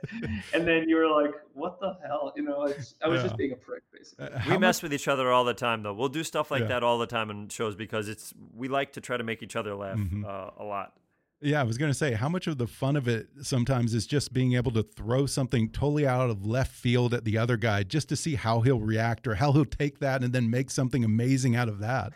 [0.55, 3.23] and then you were like what the hell you know i was yeah.
[3.23, 5.93] just being a prick basically uh, we mess with each other all the time though
[5.93, 6.69] we'll do stuff like yeah.
[6.69, 9.57] that all the time in shows because it's we like to try to make each
[9.57, 10.25] other laugh mm -hmm.
[10.25, 10.93] uh, a lot
[11.41, 14.07] yeah, I was going to say, how much of the fun of it sometimes is
[14.07, 17.85] just being able to throw something totally out of left field at the other guy
[17.85, 21.05] just to see how he'll react or how he'll take that and then make something
[21.05, 22.13] amazing out of that.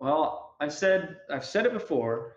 [0.00, 2.36] Well, I've said I've said it before.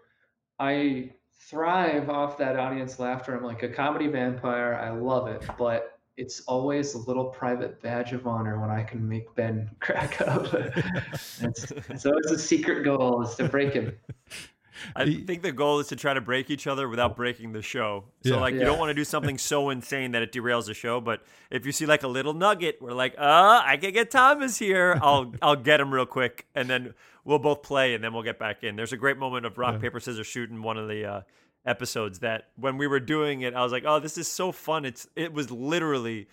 [0.59, 1.11] I
[1.49, 3.35] thrive off that audience laughter.
[3.35, 4.75] I'm like a comedy vampire.
[4.75, 9.07] I love it, but it's always a little private badge of honor when I can
[9.07, 10.53] make Ben crack up.
[11.41, 13.95] it's, it's always a secret goal is to break him.
[14.95, 18.05] I think the goal is to try to break each other without breaking the show.
[18.23, 18.39] So yeah.
[18.39, 18.61] like yeah.
[18.61, 21.01] you don't want to do something so insane that it derails the show.
[21.01, 24.57] But if you see like a little nugget, we're like, uh, I can get Thomas
[24.57, 24.99] here.
[25.01, 28.39] I'll I'll get him real quick, and then we'll both play, and then we'll get
[28.39, 28.75] back in.
[28.75, 29.81] There's a great moment of rock yeah.
[29.81, 31.21] paper scissors shooting one of the uh,
[31.65, 34.85] episodes that when we were doing it, I was like, oh, this is so fun.
[34.85, 36.27] It's it was literally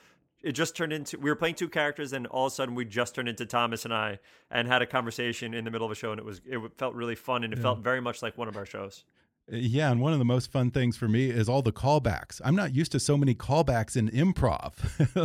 [0.47, 2.85] it just turned into we were playing two characters and all of a sudden we
[2.85, 5.97] just turned into Thomas and I and had a conversation in the middle of a
[5.97, 7.63] show and it was it felt really fun and it yeah.
[7.63, 9.05] felt very much like one of our shows.
[9.49, 12.41] Yeah, and one of the most fun things for me is all the callbacks.
[12.45, 14.73] I'm not used to so many callbacks in improv.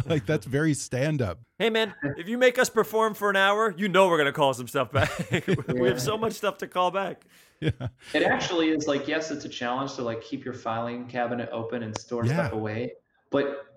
[0.10, 1.40] like that's very stand up.
[1.58, 4.54] Hey man, if you make us perform for an hour, you know we're gonna call
[4.54, 5.10] some stuff back.
[5.68, 7.26] we have so much stuff to call back.
[7.60, 7.72] Yeah.
[8.14, 11.84] It actually is like yes, it's a challenge to like keep your filing cabinet open
[11.84, 12.34] and store yeah.
[12.34, 12.94] stuff away.
[13.32, 13.71] But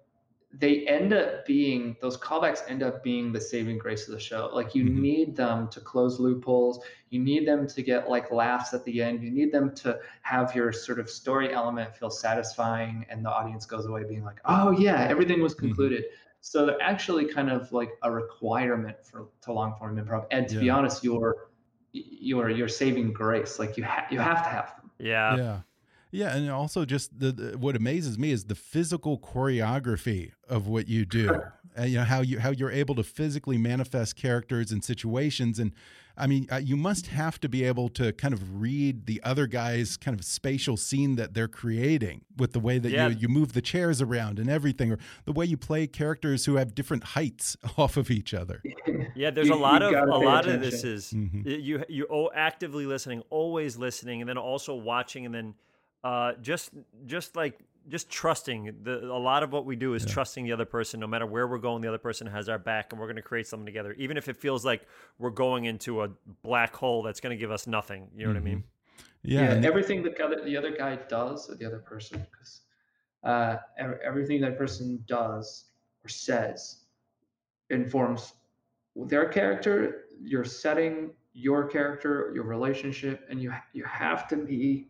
[0.59, 4.51] they end up being those callbacks end up being the saving grace of the show
[4.53, 5.01] like you mm-hmm.
[5.01, 9.23] need them to close loopholes you need them to get like laughs at the end
[9.23, 13.67] you need them to have your sort of story element feel satisfying and the audience
[13.67, 15.67] goes away being like oh yeah everything was mm-hmm.
[15.67, 16.15] concluded mm-hmm.
[16.41, 20.55] so they're actually kind of like a requirement for to long form improv and to
[20.57, 20.61] yeah.
[20.61, 21.49] be honest you're
[21.93, 25.61] you're you're saving grace like you have you have to have them yeah yeah
[26.15, 30.89] yeah, and also just the, the, what amazes me is the physical choreography of what
[30.89, 31.29] you do.
[31.77, 35.73] and, you know how you how you're able to physically manifest characters and situations and
[36.17, 39.49] I mean, uh, you must have to be able to kind of read the other
[39.49, 43.09] guy's kind of spatial scene that they're creating with the way that yeah.
[43.09, 46.55] you, you move the chairs around and everything, or the way you play characters who
[46.55, 48.63] have different heights off of each other.
[49.17, 50.55] Yeah, there's you, a lot of a lot attention.
[50.55, 51.63] of this is mm -hmm.
[51.63, 55.55] you you actively listening, always listening, and then also watching, and then
[56.05, 56.71] uh, just
[57.07, 60.13] just like just trusting the a lot of what we do is yeah.
[60.13, 62.93] trusting the other person no matter where we're going the other person has our back
[62.93, 64.87] and we're going to create something together even if it feels like
[65.19, 66.09] we're going into a
[66.43, 68.35] black hole that's going to give us nothing you know mm-hmm.
[68.35, 69.31] what i mean mm-hmm.
[69.31, 72.61] yeah, yeah everything the other the other guy does or the other person because
[73.25, 73.57] uh,
[74.05, 75.67] everything that person does
[76.05, 76.85] or says
[77.71, 78.35] informs
[79.07, 84.89] their character your setting your character your relationship and you you have to be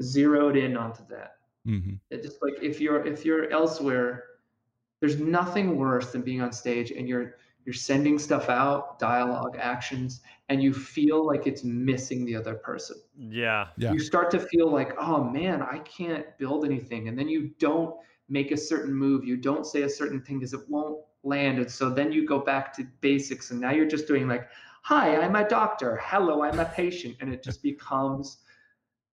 [0.00, 1.36] zeroed in onto that.
[1.66, 1.94] Mm-hmm.
[2.10, 4.24] It just like if you're if you're elsewhere,
[5.00, 7.36] there's nothing worse than being on stage and you're
[7.68, 12.96] you're sending stuff out, dialogue, actions, and you feel like it's missing the other person.
[13.18, 13.66] Yeah.
[13.76, 13.92] yeah.
[13.92, 17.08] You start to feel like, oh man, I can't build anything.
[17.08, 17.94] And then you don't
[18.30, 19.22] make a certain move.
[19.24, 21.58] You don't say a certain thing because it won't land.
[21.58, 23.50] And so then you go back to basics.
[23.50, 24.48] And now you're just doing like,
[24.80, 26.00] hi, I'm a doctor.
[26.02, 27.16] Hello, I'm a patient.
[27.20, 28.38] And it just becomes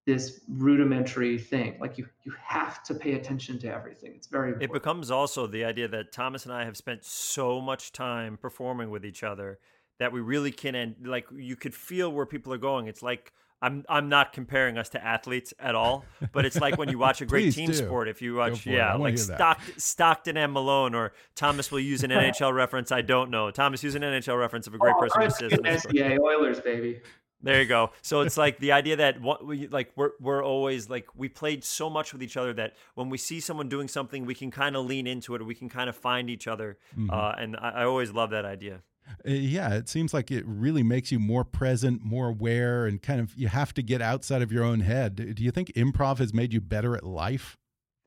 [0.05, 1.77] this rudimentary thing.
[1.79, 4.13] Like you you have to pay attention to everything.
[4.15, 4.69] It's very important.
[4.71, 8.89] It becomes also the idea that Thomas and I have spent so much time performing
[8.91, 9.59] with each other
[9.99, 12.87] that we really can and like you could feel where people are going.
[12.87, 16.89] It's like I'm I'm not comparing us to athletes at all, but it's like when
[16.89, 17.73] you watch a great team do.
[17.73, 18.07] sport.
[18.07, 19.37] If you watch, yeah, like hear that.
[19.37, 22.91] Stockton, Stockton and Malone, or Thomas will use an NHL reference.
[22.91, 23.49] I don't know.
[23.51, 25.69] Thomas use an NHL reference of a great Oh, person who Christ, says in the.
[25.69, 26.99] NCAA Oilers, baby.
[27.41, 27.91] There you go.
[28.01, 31.63] So it's like the idea that what we like we're we're always like we played
[31.63, 34.75] so much with each other that when we see someone doing something, we can kind
[34.75, 36.77] of lean into it, or we can kind of find each other.
[36.97, 37.09] Mm-hmm.
[37.11, 38.81] Uh, and I, I always love that idea.
[39.27, 43.19] Uh, yeah, it seems like it really makes you more present, more aware, and kind
[43.19, 45.35] of you have to get outside of your own head.
[45.35, 47.57] Do you think improv has made you better at life?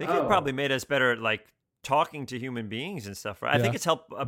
[0.00, 0.26] I think it Oh.
[0.26, 1.46] probably made us better at like
[1.84, 3.42] talking to human beings and stuff.
[3.42, 3.54] Right?
[3.54, 4.26] I think it's helped uh,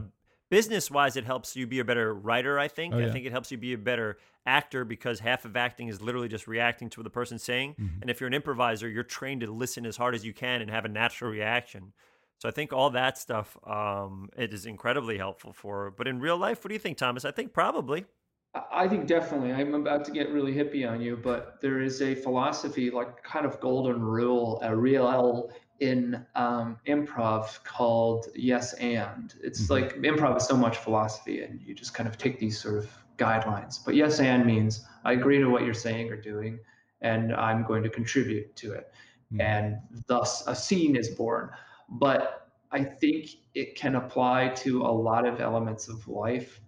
[0.51, 1.17] business wise.
[1.17, 2.59] It helps you be a better writer.
[2.59, 2.95] I think.
[2.95, 6.01] Oh, I think it helps you be a better actor because half of acting is
[6.01, 7.73] literally just reacting to what the person's saying.
[7.73, 8.03] Mm-hmm.
[8.03, 10.71] And if you're an improviser, you're trained to listen as hard as you can and
[10.71, 11.93] have a natural reaction.
[12.39, 15.91] So I think all that stuff um, it is incredibly helpful for.
[15.91, 17.25] But in real life, what do you think, Thomas?
[17.25, 18.07] I think probably.
[18.55, 19.53] I think definitely.
[19.53, 23.47] I'm about to get really hippie on you, but there is a philosophy, like kind
[23.47, 29.35] of golden rule, a real in um, improv called yes and.
[29.43, 29.71] It's Mhm.
[29.71, 32.91] like improv is so much philosophy, and you just kind of take these sort of
[33.19, 33.83] guidelines.
[33.85, 36.59] But yes and means I agree to what you're saying or doing,
[37.01, 38.93] and I'm going to contribute to it,
[39.33, 39.41] Mhm.
[39.41, 39.77] and
[40.09, 41.51] thus a scene is born.
[41.89, 46.61] But I think it can apply to a lot of elements of life,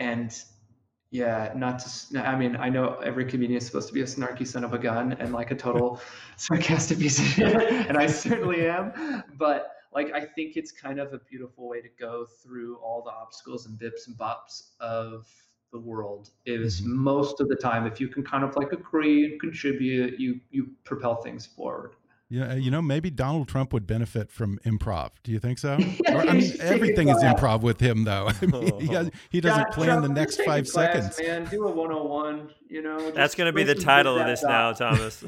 [0.00, 0.32] and
[1.10, 2.26] yeah, not to.
[2.28, 4.78] i mean, I know every comedian is supposed to be a snarky son of a
[4.78, 6.00] gun and like a total
[6.36, 7.54] sarcastic piece of shit,
[7.88, 9.24] and I certainly am.
[9.38, 13.10] But like, I think it's kind of a beautiful way to go through all the
[13.10, 15.26] obstacles and bips and bops of
[15.72, 16.30] the world.
[16.44, 16.86] Is Mhm.
[16.88, 20.74] most of the time, if you can kind of like agree and contribute, you you
[20.84, 21.92] propel things forward.
[22.30, 25.12] Yeah, uh, you know, maybe Donald Trump would benefit from improv.
[25.22, 25.78] Do you think so?
[26.08, 27.40] Or, I mean, everything is take a class.
[27.40, 28.28] improv with him, though.
[28.42, 31.16] I mean, he, has, he doesn't God, plan the Trump, next take a five class,
[31.16, 31.20] seconds.
[31.20, 32.50] Man, do a 101.
[32.68, 34.72] You know, That's going to be the title of that this now.
[34.72, 35.24] Thomas.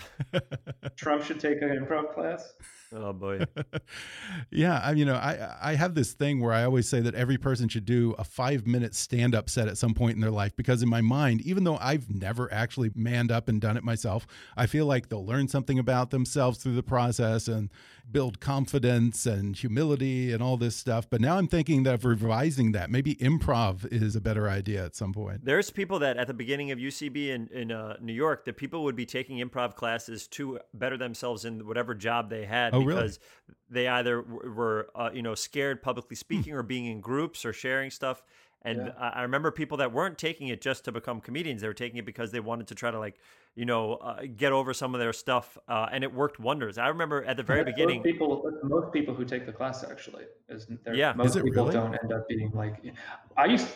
[0.96, 2.52] Trump should take an improv class.
[2.92, 3.40] oh boy.
[4.50, 7.38] yeah, I, you know, I I have this thing where I always say that every
[7.38, 10.54] person should do a five minute stand up set at some point in their life
[10.56, 14.26] because in my mind, even though I've never actually manned up and done it myself,
[14.56, 17.70] I feel like they'll learn something about themselves through the process and
[18.10, 21.08] build confidence and humility and all this stuff.
[21.08, 22.90] But now I'm thinking that of revising that.
[22.90, 25.44] Maybe improv is a better idea at some point.
[25.44, 28.82] There's people that at the beginning of UCB in, in uh, New York, that people
[28.82, 33.00] would be taking improv classes to better themselves in whatever job they had Oh, really?
[33.02, 33.20] because
[33.70, 37.52] they either w- were, uh, you know, scared publicly speaking or being in groups or
[37.52, 38.22] sharing stuff.
[38.62, 38.92] And Yeah.
[38.98, 41.62] I I remember people that weren't taking it just to become comedians.
[41.62, 43.18] They were taking it because they wanted to try to like,
[43.54, 45.56] you know, uh, get over some of their stuff.
[45.68, 46.78] Uh, and it worked wonders.
[46.78, 47.98] I remember at the very That's beginning.
[47.98, 51.12] most people, most people who take the class actually, is there, Yeah.
[51.14, 51.72] most Is people really?
[51.72, 52.82] don't end up being like.
[53.36, 53.68] I used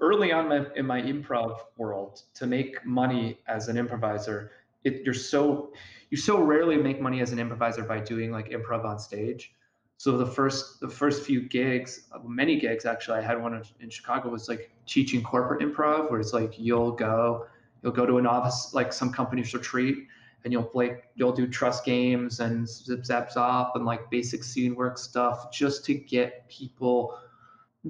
[0.00, 4.52] early on my, in my improv world to make money as an improviser.
[4.84, 5.72] It, you're so
[6.10, 9.54] you so rarely make money as an improviser by doing like improv on stage.
[10.00, 13.90] So the first the first few gigs, uh, many gigs actually, I had one in-
[13.90, 17.44] Chicago was like teaching corporate improv, where it's like you'll go
[17.82, 20.06] you'll go to an office like some company's retreat
[20.42, 24.74] and you'll like you'll do trust games and zip zap zop and like basic scene
[24.74, 27.18] work stuff just to get people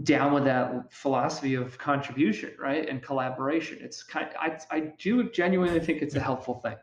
[0.03, 3.79] down with that philosophy of contribution right and collaboration.
[3.81, 6.75] It's kind I, I do genuinely think it's a helpful thing.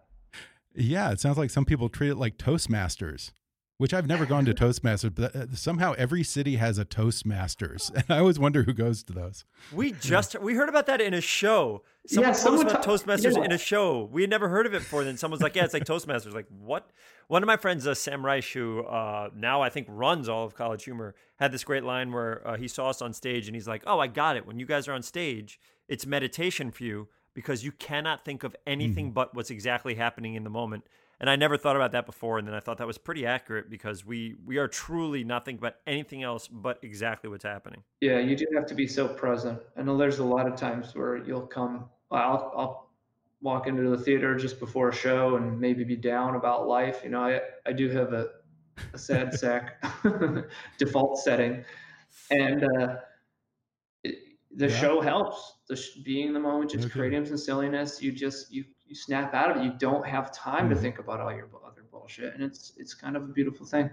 [0.73, 3.31] Yeah, it sounds like some people treat it like Toastmasters,
[3.77, 8.05] which I've never gone to Toastmasters, but uh, somehow every city has a Toastmasters, and
[8.09, 9.45] I always wonder who goes to those.
[9.71, 11.83] We just we heard about that in a show.
[12.07, 13.43] Someone Yeah, told someone us about ta- Toastmasters yeah.
[13.43, 14.03] in a show.
[14.11, 15.03] We had never heard of it before.
[15.03, 16.89] Then someone's like, "Yeah, it's like Toastmasters." Like what?
[17.27, 20.55] One of my friends, uh, Sam Reich, who uh, now I think runs all of
[20.55, 23.67] College Humor, had this great line where uh, he saw us on stage and he's
[23.67, 24.45] like, "Oh, I got it.
[24.47, 28.55] When you guys are on stage, it's meditation for you because you cannot think of
[28.65, 30.85] anything but what's exactly happening in the moment."
[31.19, 33.69] And I never thought about that before, and then I thought that was pretty accurate
[33.69, 37.83] because we we are truly not thinking about anything else but exactly what's happening.
[38.01, 40.93] yeah you do have to be so present i know there's a lot of times
[40.95, 42.93] where you'll come i'll, I'll
[43.41, 47.09] walk into the theater just before a show and maybe be down about life you
[47.09, 48.27] know i, I do have a,
[48.93, 49.83] a sad sack
[50.77, 51.65] default setting
[52.29, 52.97] and uh,
[54.03, 54.75] it, the Yeah.
[54.79, 56.91] show helps the sh- being in the moment just Okay.
[56.91, 60.69] creating some silliness you just you you snap out of it you don't have time
[60.69, 60.79] to Mhm.
[60.81, 63.89] think about all your other bullshit and it's it's kind of a beautiful thing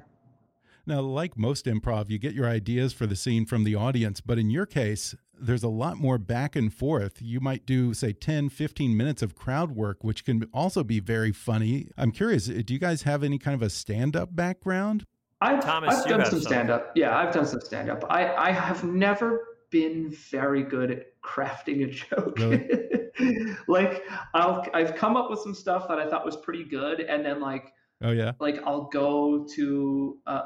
[0.86, 4.38] Now, like most improv, you get your ideas for the scene from the audience, but
[4.38, 7.22] in your case, there's a lot more back and forth.
[7.22, 11.32] You might do, say, 10, 15 minutes of crowd work, which can also be very
[11.32, 11.88] funny.
[11.96, 15.06] I'm curious, do you guys have any kind of a stand up background?
[15.40, 16.52] I've, Thomas, I've you done have some some.
[16.52, 16.92] stand up.
[16.94, 18.04] Yeah, I've done some stand up.
[18.10, 22.38] I, I have never been very good at crafting a joke.
[23.68, 27.24] like I'll I've come up with some stuff that I thought was pretty good, and
[27.24, 27.72] then like
[28.02, 28.32] Oh, yeah.
[28.40, 30.42] like I'll go to a,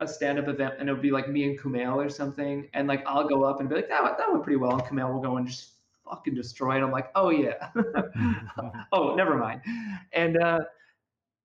[0.00, 3.26] a stand-up event and it'll be like me and Kumail or something, and like I'll
[3.28, 5.36] go up and be like, that went- that went pretty well, and Kumail will go
[5.36, 6.82] and just fucking destroy it.
[6.82, 7.70] I'm like, oh yeah,
[8.92, 9.62] oh never mind,
[10.12, 10.66] and uh, and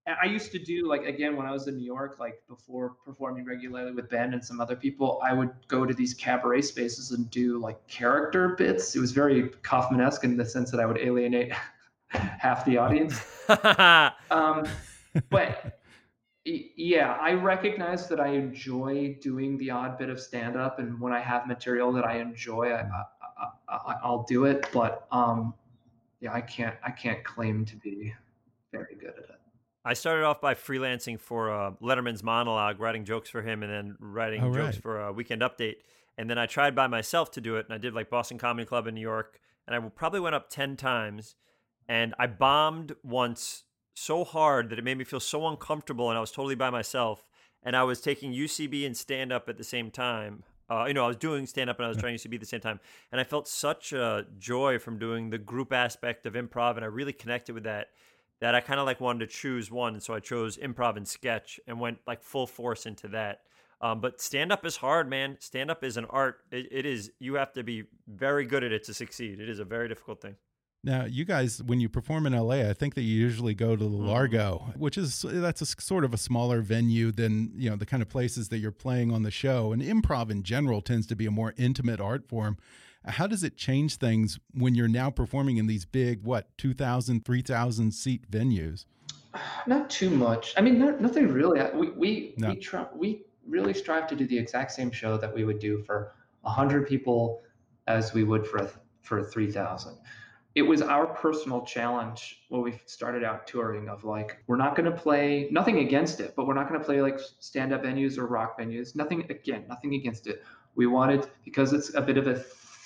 [0.07, 3.45] I used to do like again when I was in New York, like before performing
[3.45, 7.29] regularly with Ben and some other people, I would go to these cabaret spaces and
[7.31, 8.95] do like character bits.
[8.95, 11.53] It was very Kaufman-esque in the sense that I would alienate
[12.09, 13.19] half the audience.
[14.31, 14.67] Um,
[15.29, 15.79] but
[16.43, 21.13] yeah, I recognize that I enjoy doing the odd bit of stand up, and when
[21.13, 22.81] I have material that I enjoy, I,
[23.37, 24.67] I, I, I'll do it.
[24.73, 25.53] But um,
[26.19, 28.13] yeah, I can't I can't claim to be
[28.71, 29.34] very good at it.
[29.87, 33.95] I started off by freelancing for uh, Letterman's monologue, writing jokes for him, and then
[33.99, 34.81] writing Oh, jokes right.
[34.81, 35.75] for a Weekend Update.
[36.17, 38.65] And then I tried by myself to do it, and I did like Boston Comedy
[38.65, 41.35] Club in New York, and I probably went up ten times,
[41.87, 46.21] and I bombed once so hard that it made me feel so uncomfortable, and I
[46.21, 47.27] was totally by myself,
[47.61, 50.43] and I was taking UCB and stand up at the same time.
[50.67, 52.45] Uh, you know, I was doing stand up and I was trying UCB at the
[52.47, 52.79] same time,
[53.11, 56.87] and I felt such a joy from doing the group aspect of improv, and I
[56.87, 57.89] really connected with that
[58.41, 61.07] that I kind of like wanted to choose one, and so I chose improv and
[61.07, 63.41] sketch and went like full force into that.
[63.81, 65.37] Um, but stand up is hard, man.
[65.39, 66.39] Stand up is an art.
[66.51, 67.11] It, it is.
[67.19, 69.39] You have to be very good at it to succeed.
[69.39, 70.35] It is a very difficult thing.
[70.85, 73.83] Now, you guys, when you perform in LA, I think that you usually go to
[73.83, 74.07] the Mm-hmm.
[74.07, 78.03] Largo, which is that's a sort of a smaller venue than you know the kind
[78.03, 79.71] of places that you're playing on the show.
[79.71, 82.57] And improv in general tends to be a more intimate art form.
[83.07, 87.91] How does it change things when you're now performing in these big, what, 2,000, 3,000
[87.91, 88.85] seat venues?
[89.67, 90.53] Not too much.
[90.57, 91.61] I mean, not, nothing really.
[91.73, 92.49] We we No.
[92.49, 95.83] we try we really strive to do the exact same show that we would do
[95.83, 96.13] for
[96.43, 97.41] hundred people
[97.87, 98.69] as we would for a,
[99.01, 99.97] for three thousand.
[100.55, 104.89] It was our personal challenge when we started out touring of like we're not going
[104.89, 108.17] to play nothing against it, but we're not going to play like stand up venues
[108.17, 108.95] or rock venues.
[108.95, 110.43] Nothing again, nothing against it.
[110.75, 112.35] We wanted because it's a bit of a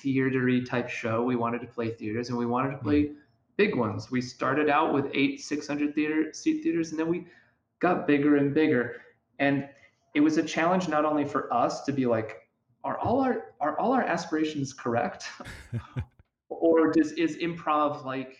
[0.03, 1.23] theatery type show.
[1.23, 2.83] We wanted to play theaters and we wanted to hmm.
[2.83, 3.11] play
[3.57, 4.09] big ones.
[4.09, 7.27] We started out with eight 600 theater seat theaters, and then we
[7.79, 9.01] got bigger and bigger.
[9.39, 9.67] And
[10.15, 12.37] it was a challenge not only for us to be like,
[12.85, 15.25] are all our are all our aspirations correct,
[16.49, 18.37] or does is improv like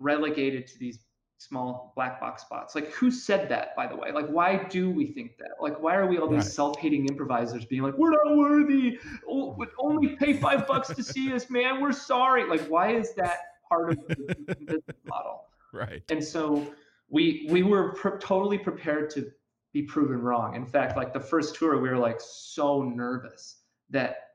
[0.00, 0.98] relegated to these
[1.38, 2.74] small black box spots?
[2.74, 4.12] Like, who said that, by the way?
[4.12, 5.50] Like, why do we think that?
[5.60, 6.52] Like, why are we all these Right.
[6.52, 8.98] self-hating improvisers being like, we're not worthy?
[9.28, 11.80] Oh, only pay five bucks to see us, man.
[11.80, 12.48] We're sorry.
[12.48, 15.42] Like, why is that part of the business model?
[15.72, 16.02] Right.
[16.08, 16.72] and so
[17.10, 19.30] we we were pr- totally prepared to
[19.74, 23.56] be proven wrong in fact like the first tour we were like so nervous
[23.90, 24.28] that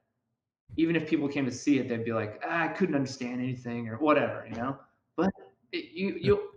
[0.78, 3.88] even if people came to see it they'd be like ah, i couldn't understand anything
[3.88, 4.78] or whatever you know
[5.18, 5.32] but
[5.72, 6.51] it, you you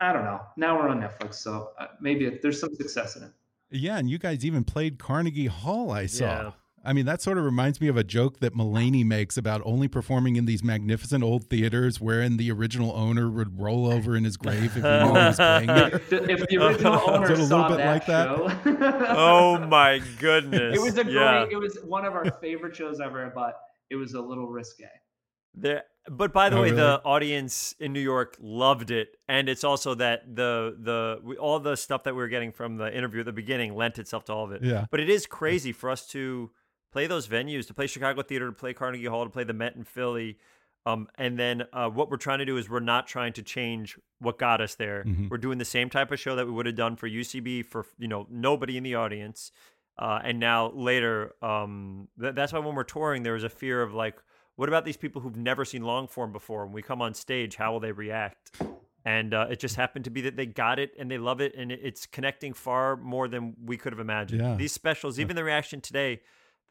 [0.00, 3.22] i don't know now we're on netflix so uh, maybe it, there's some success in
[3.24, 3.30] it
[3.72, 6.24] Yeah, and you guys even played Carnegie Hall, I saw.
[6.24, 6.50] Yeah.
[6.82, 9.86] I mean, that sort of reminds me of a joke that Mulaney makes about only
[9.86, 14.36] performing in these magnificent old theaters wherein the original owner would roll over in his
[14.38, 15.92] grave if he knew he was playing there.
[15.94, 18.26] if the, if the original owner Is it a little saw bit that, like that?
[18.28, 18.48] show
[19.08, 20.74] Oh my goodness!
[20.74, 21.44] it was a yeah.
[21.44, 23.60] great it was one of our favorite shows ever but
[23.90, 24.88] it was a little risque
[25.54, 26.76] There, but by the Oh, way, really?
[26.82, 31.58] the audience in New York loved it, and it's also that the the we, all
[31.60, 34.32] the stuff that we were getting from the interview at the beginning lent itself to
[34.32, 34.62] all of it.
[34.62, 34.86] Yeah.
[34.90, 36.50] But it is crazy for us to
[36.92, 39.76] play those venues, to play Chicago Theater, to play Carnegie Hall, to play the Met
[39.76, 40.38] in Philly.
[40.86, 43.98] Um, and then uh, what we're trying to do is we're not trying to change
[44.18, 45.04] what got us there.
[45.04, 45.28] Mhm.
[45.28, 47.84] We're doing the same type of show that we would have done for UCB for
[47.98, 49.52] you know nobody in the audience.
[49.98, 53.82] Uh, and now later, um, th- that's why when we're touring, there was a fear
[53.82, 54.16] of like,
[54.56, 56.66] what about these people who've never seen long form before?
[56.66, 58.60] When we come on stage, how will they react?
[59.04, 61.54] And uh, it just happened to be that they got it and they love it,
[61.56, 64.42] and it's connecting far more than we could have imagined.
[64.42, 64.56] Yeah.
[64.56, 66.20] These specials, even the reaction today,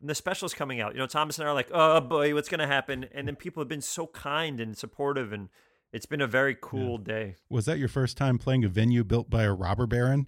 [0.01, 2.59] the specials coming out, you know, Thomas and I are like, oh boy, what's going
[2.59, 3.07] to happen?
[3.13, 5.49] And then people have been so kind and supportive, and
[5.91, 7.36] it's been a very cool day.
[7.49, 10.27] Was that your first time playing a venue built by a robber baron?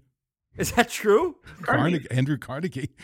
[0.57, 1.35] Is that true?
[1.61, 1.99] Carnegie.
[1.99, 2.95] Carnegie, Andrew Carnegie.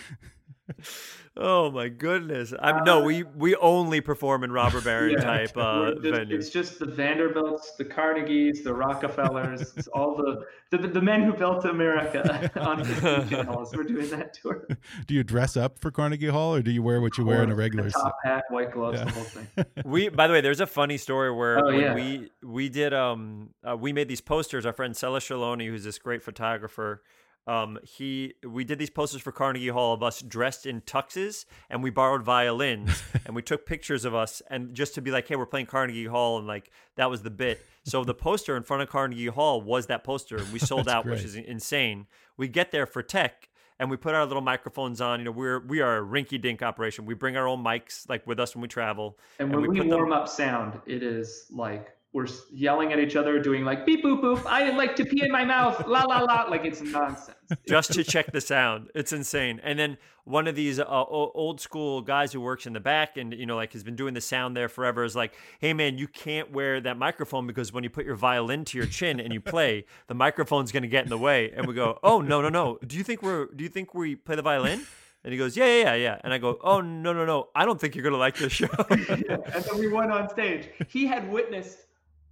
[1.40, 2.52] Oh my goodness!
[2.60, 6.32] I no, we we only perform in robber baron yeah, type uh, just, venues.
[6.32, 11.34] It's just the Vanderbilts, the Carnegies, the Rockefellers, it's all the, the the men who
[11.34, 12.84] built America on
[13.30, 13.76] channels.
[13.76, 14.68] We're doing that tour.
[15.06, 17.52] Do you dress up for Carnegie Hall, or do you wear what you wear in
[17.52, 19.06] a regular top hat, white gloves, yeah.
[19.06, 19.48] the whole thing?
[19.86, 21.94] We, by the way, there's a funny story where oh, yeah.
[21.94, 24.66] we we did um uh, we made these posters.
[24.66, 27.04] Our friend Sela Shiloni, who's this great photographer
[27.48, 31.82] um, he we did these posters for Carnegie Hall of us dressed in tuxes, and
[31.82, 35.38] we borrowed violins, and we took pictures of us, and just to be like, hey,
[35.38, 37.66] we're playing Carnegie Hall, and like that was the bit.
[37.86, 40.38] So the poster in front of Carnegie Hall was that poster.
[40.38, 41.16] and We sold out, great.
[41.16, 42.08] which is insane.
[42.36, 43.48] We get there for tech,
[43.80, 45.20] and we put our little microphones on.
[45.20, 47.06] You know, we're we are a rinky dink operation.
[47.06, 49.18] We bring our own mics like with us when we travel.
[49.40, 50.20] And when and we, we warm them...
[50.20, 54.46] up sound, it is like we're yelling at each other, doing like beep boop boop.
[54.46, 56.44] I like to pee in my mouth, la la la.
[56.44, 57.38] Like it's nonsense.
[57.68, 59.60] Just to check the sound, it's insane.
[59.64, 63.34] And then one of these uh, old school guys who works in the back and
[63.34, 66.08] you know like has been doing the sound there forever is like, hey man, you
[66.08, 69.42] can't wear that microphone because when you put your violin to your chin and you
[69.42, 71.52] play, the microphone's gonna get in the way.
[71.52, 72.80] And we go, oh no no no.
[72.88, 73.48] Do you think we're?
[73.48, 74.86] Do you think we play the violin?
[75.24, 76.22] And he goes, yeah, yeah, yeah, yeah.
[76.24, 77.50] And I go, oh, no, no, no.
[77.54, 78.68] I don't think you're going to like this show.
[78.92, 79.38] yeah.
[79.54, 80.70] And then we went on stage.
[80.88, 81.87] He had witnessed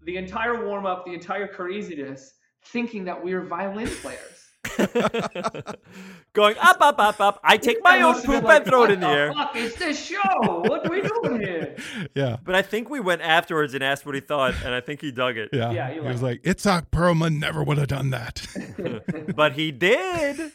[0.06, 2.34] the entire warm up, the entire craziness,
[2.66, 4.45] thinking that we are violin players.
[6.34, 7.39] Going up, up, up, up.
[7.43, 9.34] I take my own poop like, and throw it in the, the air.
[9.34, 10.19] Fuck is this show?
[10.39, 11.76] What are we doing here?
[12.13, 12.38] Yeah.
[12.43, 15.11] But I think we went afterwards and asked what he thought, and I think he
[15.11, 15.49] dug it.
[15.51, 15.71] Yeah.
[15.71, 18.45] yeah he, he was like, Itzhak Perlman never would have done that.
[19.36, 20.51] but he did.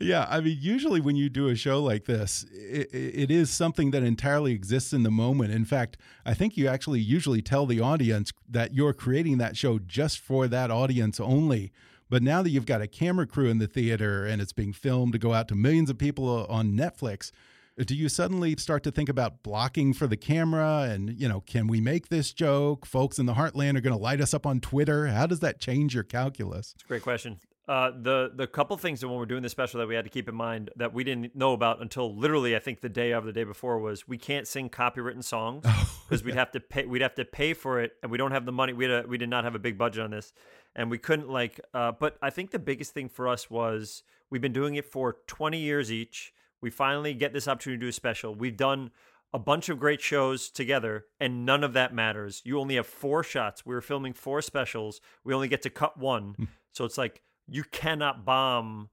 [0.00, 0.26] yeah.
[0.28, 4.02] I mean, usually when you do a show like this, it, it is something that
[4.02, 5.52] entirely exists in the moment.
[5.52, 9.78] In fact, I think you actually usually tell the audience that you're creating that show
[9.78, 11.72] just for that audience only
[12.08, 15.12] but now that you've got a camera crew in the theater and it's being filmed
[15.12, 17.30] to go out to millions of people uh, on Netflix,
[17.78, 21.66] do you suddenly start to think about blocking for the camera and you know can
[21.66, 22.84] we make this joke?
[22.84, 25.06] Folks in the heartland are going to light us up on twitter.
[25.06, 26.72] How does that change your calculus?
[26.74, 27.38] It's a great question
[27.68, 30.10] uh, the the couple things that when we're doing the special that we had to
[30.10, 33.26] keep in mind that we didn't know about until literally I think the day of
[33.26, 35.66] the day before was we can't sing copywritten songs
[36.08, 38.32] because oh, we'd have to pay we'd have to pay for it and we don't
[38.32, 38.72] have the money.
[38.72, 40.32] We had a, we did not have a big budget on this
[40.74, 44.40] and we couldn't like uh, but i think the biggest thing for us was we've
[44.40, 46.32] been doing it for 20 years each.
[46.60, 48.34] We finally get this opportunity to do a special.
[48.34, 48.90] We've done
[49.32, 52.40] a bunch of great shows together and none of that matters.
[52.44, 53.66] You only have four shots.
[53.66, 55.00] We were filming four specials.
[55.22, 56.34] We only get to cut one.
[56.36, 56.44] Hmm.
[56.72, 58.90] so it's like you cannot bomb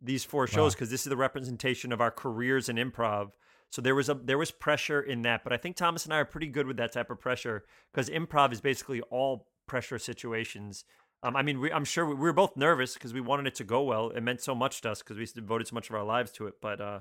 [0.00, 0.92] these four shows because wow.
[0.92, 3.30] this is the representation of our careers in improv
[3.70, 6.18] so there was a there was pressure in that but i think thomas and i
[6.18, 10.84] are pretty good with that type of pressure because improv is basically all pressure situations
[11.24, 13.54] um, I mean, we, I'm sure we, we, were both nervous because we wanted it
[13.54, 14.10] to go well.
[14.10, 16.46] It meant so much to us because we devoted so much of our lives to
[16.46, 16.56] it.
[16.60, 17.00] But uh,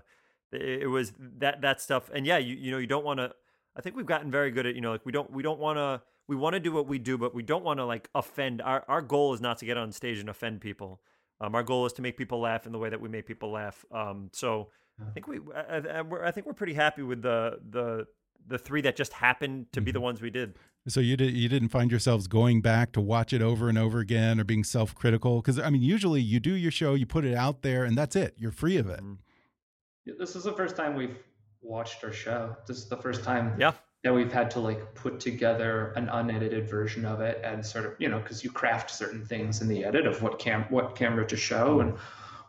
[0.54, 2.10] it, it, was that that stuff.
[2.14, 3.34] And yeah, you you know, you don't want to.
[3.76, 5.78] I think we've gotten very good at you know, like we don't we don't want
[5.78, 8.62] to we want to do what we do, but we don't want to like offend.
[8.62, 11.02] Our our goal is not to get on stage and offend people.
[11.42, 13.52] Um, our goal is to make people laugh in the way that we make people
[13.52, 13.84] laugh.
[13.92, 14.70] Um, so
[15.02, 18.08] I think we I, I, I think we're pretty happy with the the
[18.48, 20.04] the three that just happened to be the mm-hmm.
[20.04, 20.56] ones we did.
[20.88, 24.00] So you did you didn't find yourselves going back to watch it over and over
[24.00, 27.26] again or being self critical because I mean usually you do your show you put
[27.26, 29.00] it out there and that's it you're free of it.
[29.02, 30.12] Mm-hmm.
[30.20, 31.18] This is the first time we've
[31.62, 32.56] watched our show.
[32.68, 33.74] This is the first time yeah
[34.04, 37.94] that we've had to like put together an unedited version of it and sort of
[38.00, 41.26] you know because you craft certain things in the edit of what cam what camera
[41.26, 41.96] to show and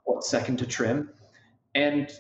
[0.05, 1.11] what second to trim
[1.75, 2.11] and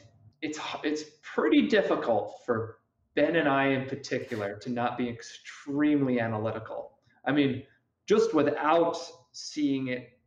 [0.42, 2.78] it's it's pretty difficult for
[3.14, 6.98] Ben and I in particular to not be extremely analytical.
[7.24, 7.62] I mean,
[8.06, 8.96] just without
[9.32, 10.18] seeing it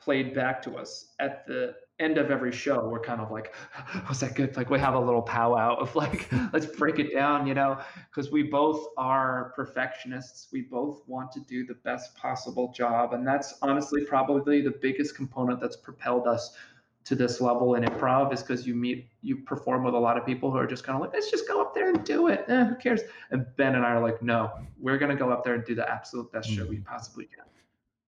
[0.00, 3.54] played back to us at the end of every show, we're kind of like,
[4.08, 4.56] was that good?
[4.56, 7.80] Like we have a little powwow of like, let's break it down, you know,
[8.10, 10.48] because we both are perfectionists.
[10.52, 13.14] We both want to do the best possible job.
[13.14, 16.54] And that's honestly probably the biggest component that's propelled us
[17.04, 20.26] to this level in improv is because you meet you perform with a lot of
[20.26, 22.44] people who are just kind of like let's just go up there and do it
[22.48, 25.42] eh, who cares and ben and i are like no we're going to go up
[25.42, 26.84] there and do the absolute best show we mm-hmm.
[26.84, 27.46] possibly can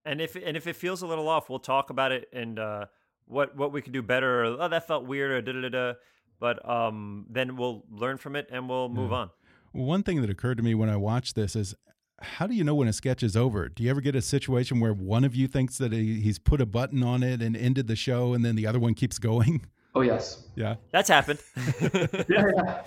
[0.05, 2.85] and if and if it feels a little off we'll talk about it and uh,
[3.31, 5.93] what what we could do better or oh that felt weird or da da da
[6.39, 9.17] but um, then we'll learn from it and we'll move yeah.
[9.17, 9.31] on
[9.73, 11.75] one thing that occurred to me when i watched this is
[12.23, 13.69] how do you know when a sketch is over?
[13.69, 16.67] Do you ever get a situation where one of you thinks that he's put a
[16.67, 19.67] button on it and ended the show, and then the other one keeps going?
[19.95, 20.45] Oh yes.
[20.55, 20.77] Yeah.
[20.93, 21.41] That's happened.
[22.29, 22.83] yeah, yeah,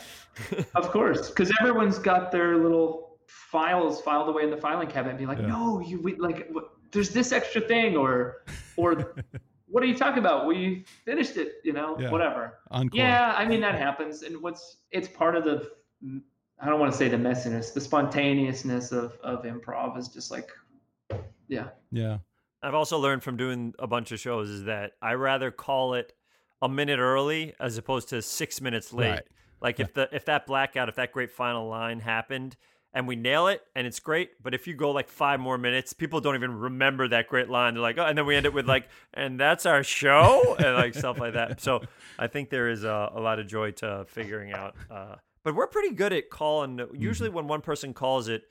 [0.73, 5.19] Of course, because everyone's got their little files filed away in the filing cabinet, and
[5.19, 5.47] be like, yeah.
[5.47, 6.49] "No, you we, like,
[6.91, 8.43] there's this extra thing," or,
[8.77, 9.15] or
[9.74, 10.45] what are you talking about?
[10.45, 12.11] We finished it, you know, Yeah.
[12.11, 12.59] whatever.
[12.69, 12.95] Encore.
[12.99, 15.71] Yeah, I mean that happens, and what's it's part of the
[16.59, 20.47] I don't want to say the messiness, the spontaneousness of of improv is just like,
[21.47, 22.19] yeah, Yeah.
[22.61, 26.13] I've also learned from doing a bunch of shows is that I rather call it
[26.61, 29.09] a minute early as opposed to six minutes late.
[29.09, 29.28] Right.
[29.59, 32.55] Like if the if that blackout, if that great final line happened
[32.93, 35.93] and we nail it and it's great, but if you go like five more minutes,
[35.93, 37.73] people don't even remember that great line.
[37.73, 40.75] They're like, oh, and then we end it with like, and that's our show and
[40.75, 41.59] like stuff like that.
[41.61, 41.81] So
[42.19, 44.75] I think there is a, a lot of joy to figuring out.
[44.91, 46.79] Uh, but we're pretty good at calling.
[46.93, 48.43] Usually, when one person calls it,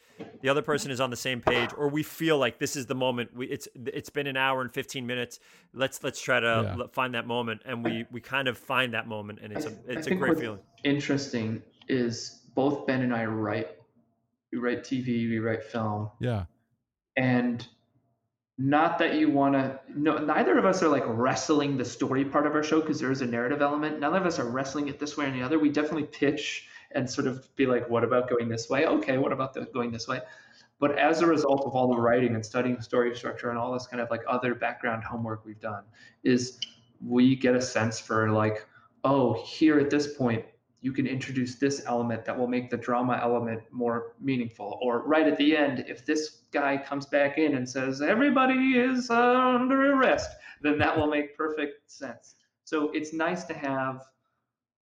[0.42, 2.94] the other person is on the same page, or we feel like this is the
[2.94, 3.34] moment.
[3.34, 5.40] We, it's it's been an hour and fifteen minutes.
[5.72, 6.86] Let's let's try to Yeah.
[6.92, 9.72] find that moment, and we we kind of find that moment, and it's a I
[9.88, 10.60] it's a think great what's feeling.
[10.84, 13.68] Interesting is both Ben and I write.
[14.52, 16.44] We write TV, we write film, Yeah.
[17.16, 17.66] and
[18.58, 22.46] not that you want to no neither of us are like wrestling the story part
[22.46, 23.98] of our show because there is a narrative element.
[23.98, 25.58] None of us are wrestling it this way or the other.
[25.58, 28.86] We definitely pitch and sort of be like what about going this way?
[28.86, 30.20] Okay what about the, going this way?
[30.78, 33.86] But as a result of all the writing and studying story structure and all this
[33.86, 35.84] kind of like other background homework we've done
[36.22, 36.58] is
[37.04, 38.66] we get a sense for like
[39.04, 40.44] oh here at this point
[40.82, 44.78] you can introduce this element that will make the drama element more meaningful.
[44.82, 49.08] Or right at the end if this guy comes back in and says everybody is
[49.08, 50.30] uh, under arrest
[50.60, 52.36] then that will make perfect sense.
[52.64, 54.02] So it's nice to have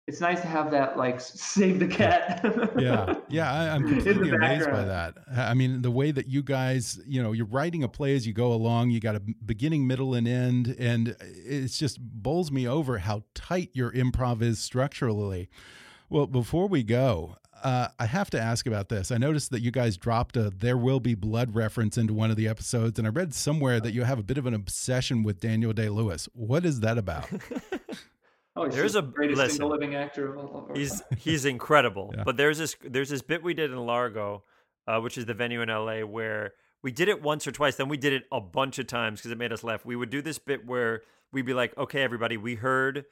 [0.07, 2.43] it's nice to have that like save the cat.
[2.79, 3.15] Yeah.
[3.29, 5.15] Yeah I, i'm completely amazed by that.
[5.35, 8.33] I mean the way that you guys you know you're writing a play as you
[8.33, 12.99] go along you got a beginning middle and end and it's just bowls me over
[12.99, 15.49] how tight your improv is structurally
[16.09, 19.11] well before we go uh, I have to ask about this.
[19.11, 22.37] I noticed that you guys dropped a "There Will Be Blood" reference into one of
[22.37, 25.39] the episodes, and I read somewhere that you have a bit of an obsession with
[25.39, 26.29] Daniel Day Lewis.
[26.33, 27.27] What is that about?
[28.55, 29.57] oh he's There's the a- greatest listen.
[29.57, 32.13] single living actor of all of He's he's incredible.
[32.15, 32.23] Yeah.
[32.23, 34.43] But there's this there's this bit we did in Largo,
[34.87, 37.75] uh, which is the venue in LA, where we did it once or twice.
[37.75, 39.85] Then we did it a bunch of times because it made us laugh.
[39.85, 41.01] We would do this bit where
[41.33, 43.05] we'd be like, "Okay, everybody, we heard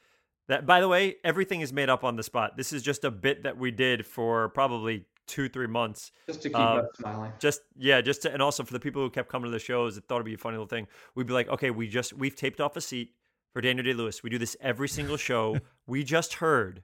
[0.48, 2.58] that." By the way, everything is made up on the spot.
[2.58, 6.12] This is just a bit that we did for probably two three months.
[6.26, 9.02] just to keep uh, us smiling Just yeah, just to, and also for the people
[9.02, 10.88] who kept coming to the shows, it thought it'd be a funny little thing.
[11.16, 13.14] We'd be like, okay, we just we've taped off a seat
[13.54, 14.24] for Daniel Day Lewis.
[14.24, 15.58] We do this every single show.
[15.88, 16.84] we just heard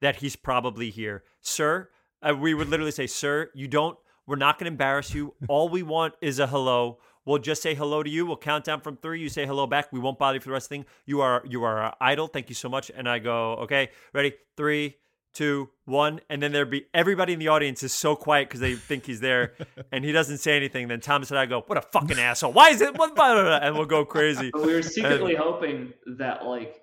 [0.00, 1.88] that he's probably here, sir.
[2.22, 3.98] Uh, we would literally say, sir, you don't.
[4.26, 5.34] We're not going to embarrass you.
[5.48, 6.98] All we want is a hello.
[7.24, 8.26] We'll just say hello to you.
[8.26, 9.20] We'll count down from three.
[9.20, 9.92] You say hello back.
[9.92, 10.86] We won't bother you for the rest of the thing.
[11.06, 12.26] You are you are uh, our idol.
[12.26, 12.90] Thank you so much.
[12.94, 14.32] And I go, okay, ready?
[14.56, 14.96] Three,
[15.32, 16.20] two, one.
[16.28, 19.20] And then there'd be everybody in the audience is so quiet because they think he's
[19.20, 19.54] there,
[19.92, 20.88] and he doesn't say anything.
[20.88, 22.52] Then Thomas and I go, what a fucking asshole.
[22.52, 22.98] Why is it?
[22.98, 23.14] What?
[23.14, 24.50] blah, blah, blah," And we'll go crazy.
[24.54, 26.80] We were secretly hoping that like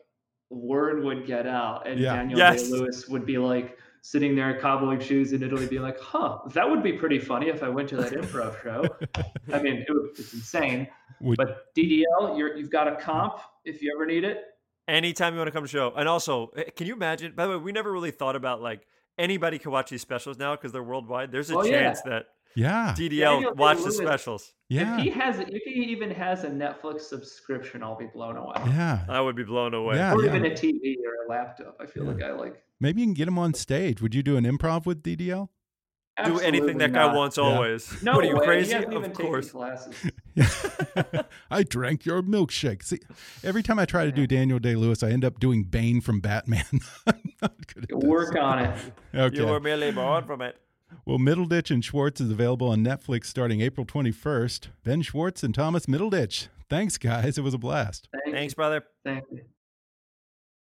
[0.50, 2.16] word would get out and Yeah.
[2.16, 2.64] Daniel Yes.
[2.64, 6.70] Day Lewis would be like sitting there cobbling shoes in Italy, being like, "Huh, that
[6.70, 8.86] would be pretty funny if I went to that improv show."
[9.54, 9.88] I mean, it,
[10.18, 10.88] it's insane.
[11.22, 14.44] Would- But DDL, you're, you've got a comp if you ever need it.
[14.88, 15.94] anytime you want to come to show.
[15.96, 17.34] And also, eh, can you imagine?
[17.36, 18.88] By the way, we never really thought about like
[19.18, 21.32] anybody can watch these specials now because they're worldwide.
[21.32, 21.72] There's a Oh, yeah.
[21.84, 22.26] chance that
[22.60, 23.98] yeah, DDL Daniel watch the Day-Lewis.
[23.98, 24.54] specials.
[24.70, 28.54] yeah, If he has, if he even has a Netflix subscription, I'll be blown away.
[28.68, 29.06] yeah.
[29.08, 29.96] I would be blown away.
[29.96, 30.30] Yeah, Or yeah.
[30.36, 31.78] even a TV or a laptop.
[31.80, 32.12] I feel Yeah.
[32.12, 32.64] like I like.
[32.80, 34.02] Maybe you can get him on stage.
[34.02, 35.50] Would you do an improv with DDL?
[36.26, 37.44] Do anything that guy Absolutely wants Yeah.
[37.44, 38.04] always.
[38.04, 38.46] No what are you way.
[38.46, 38.68] crazy?
[38.70, 39.52] He hasn't Of taken course.
[39.52, 39.96] classes.
[41.52, 42.84] I drank your milkshake.
[42.84, 43.00] See,
[43.44, 46.20] every time I try to do Daniel Day Lewis, I end up doing Bane from
[46.20, 46.66] Batman.
[47.08, 48.04] I'm not good at this.
[48.10, 48.78] Work on it.
[49.16, 49.38] Okay.
[49.38, 50.58] You were merely born from it.
[51.06, 54.68] Well, Middleditch and Schwartz is available on Netflix starting April 21st.
[54.84, 56.48] Ben Schwartz and Thomas Middleditch.
[56.70, 57.38] Thanks, guys.
[57.38, 58.10] It was a blast.
[58.24, 58.84] Thank Thanks, brother.
[59.04, 59.42] Thank you.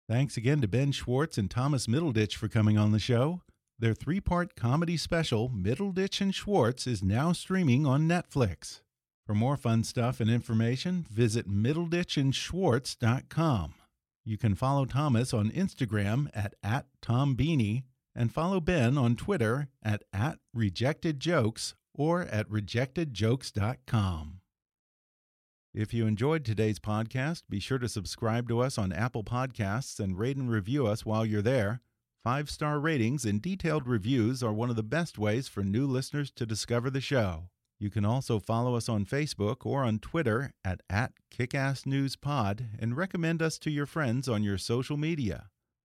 [0.08, 3.42] Thanks again to Ben Schwartz and Thomas Middleditch for coming on the show.
[3.80, 8.82] Their three part comedy special, Middleditch and Schwartz, is now streaming on Netflix.
[9.26, 13.74] For more fun stuff and information, visit middleditchandschwartz.com.
[14.24, 17.84] You can follow Thomas on Instagram at, at Tombini
[18.16, 24.40] and follow Ben on Twitter at, at RejectedJokes or at rejectedjokes.com.
[25.74, 30.18] If you enjoyed today's podcast, be sure to subscribe to us on Apple Podcasts and
[30.18, 31.82] rate and review us while you're there.
[32.24, 36.32] Five star ratings and detailed reviews are one of the best ways for new listeners
[36.32, 37.50] to discover the show.
[37.78, 43.42] You can also follow us on Facebook or on Twitter at, at KickassNewsPod and recommend
[43.42, 45.50] us to your friends on your social media.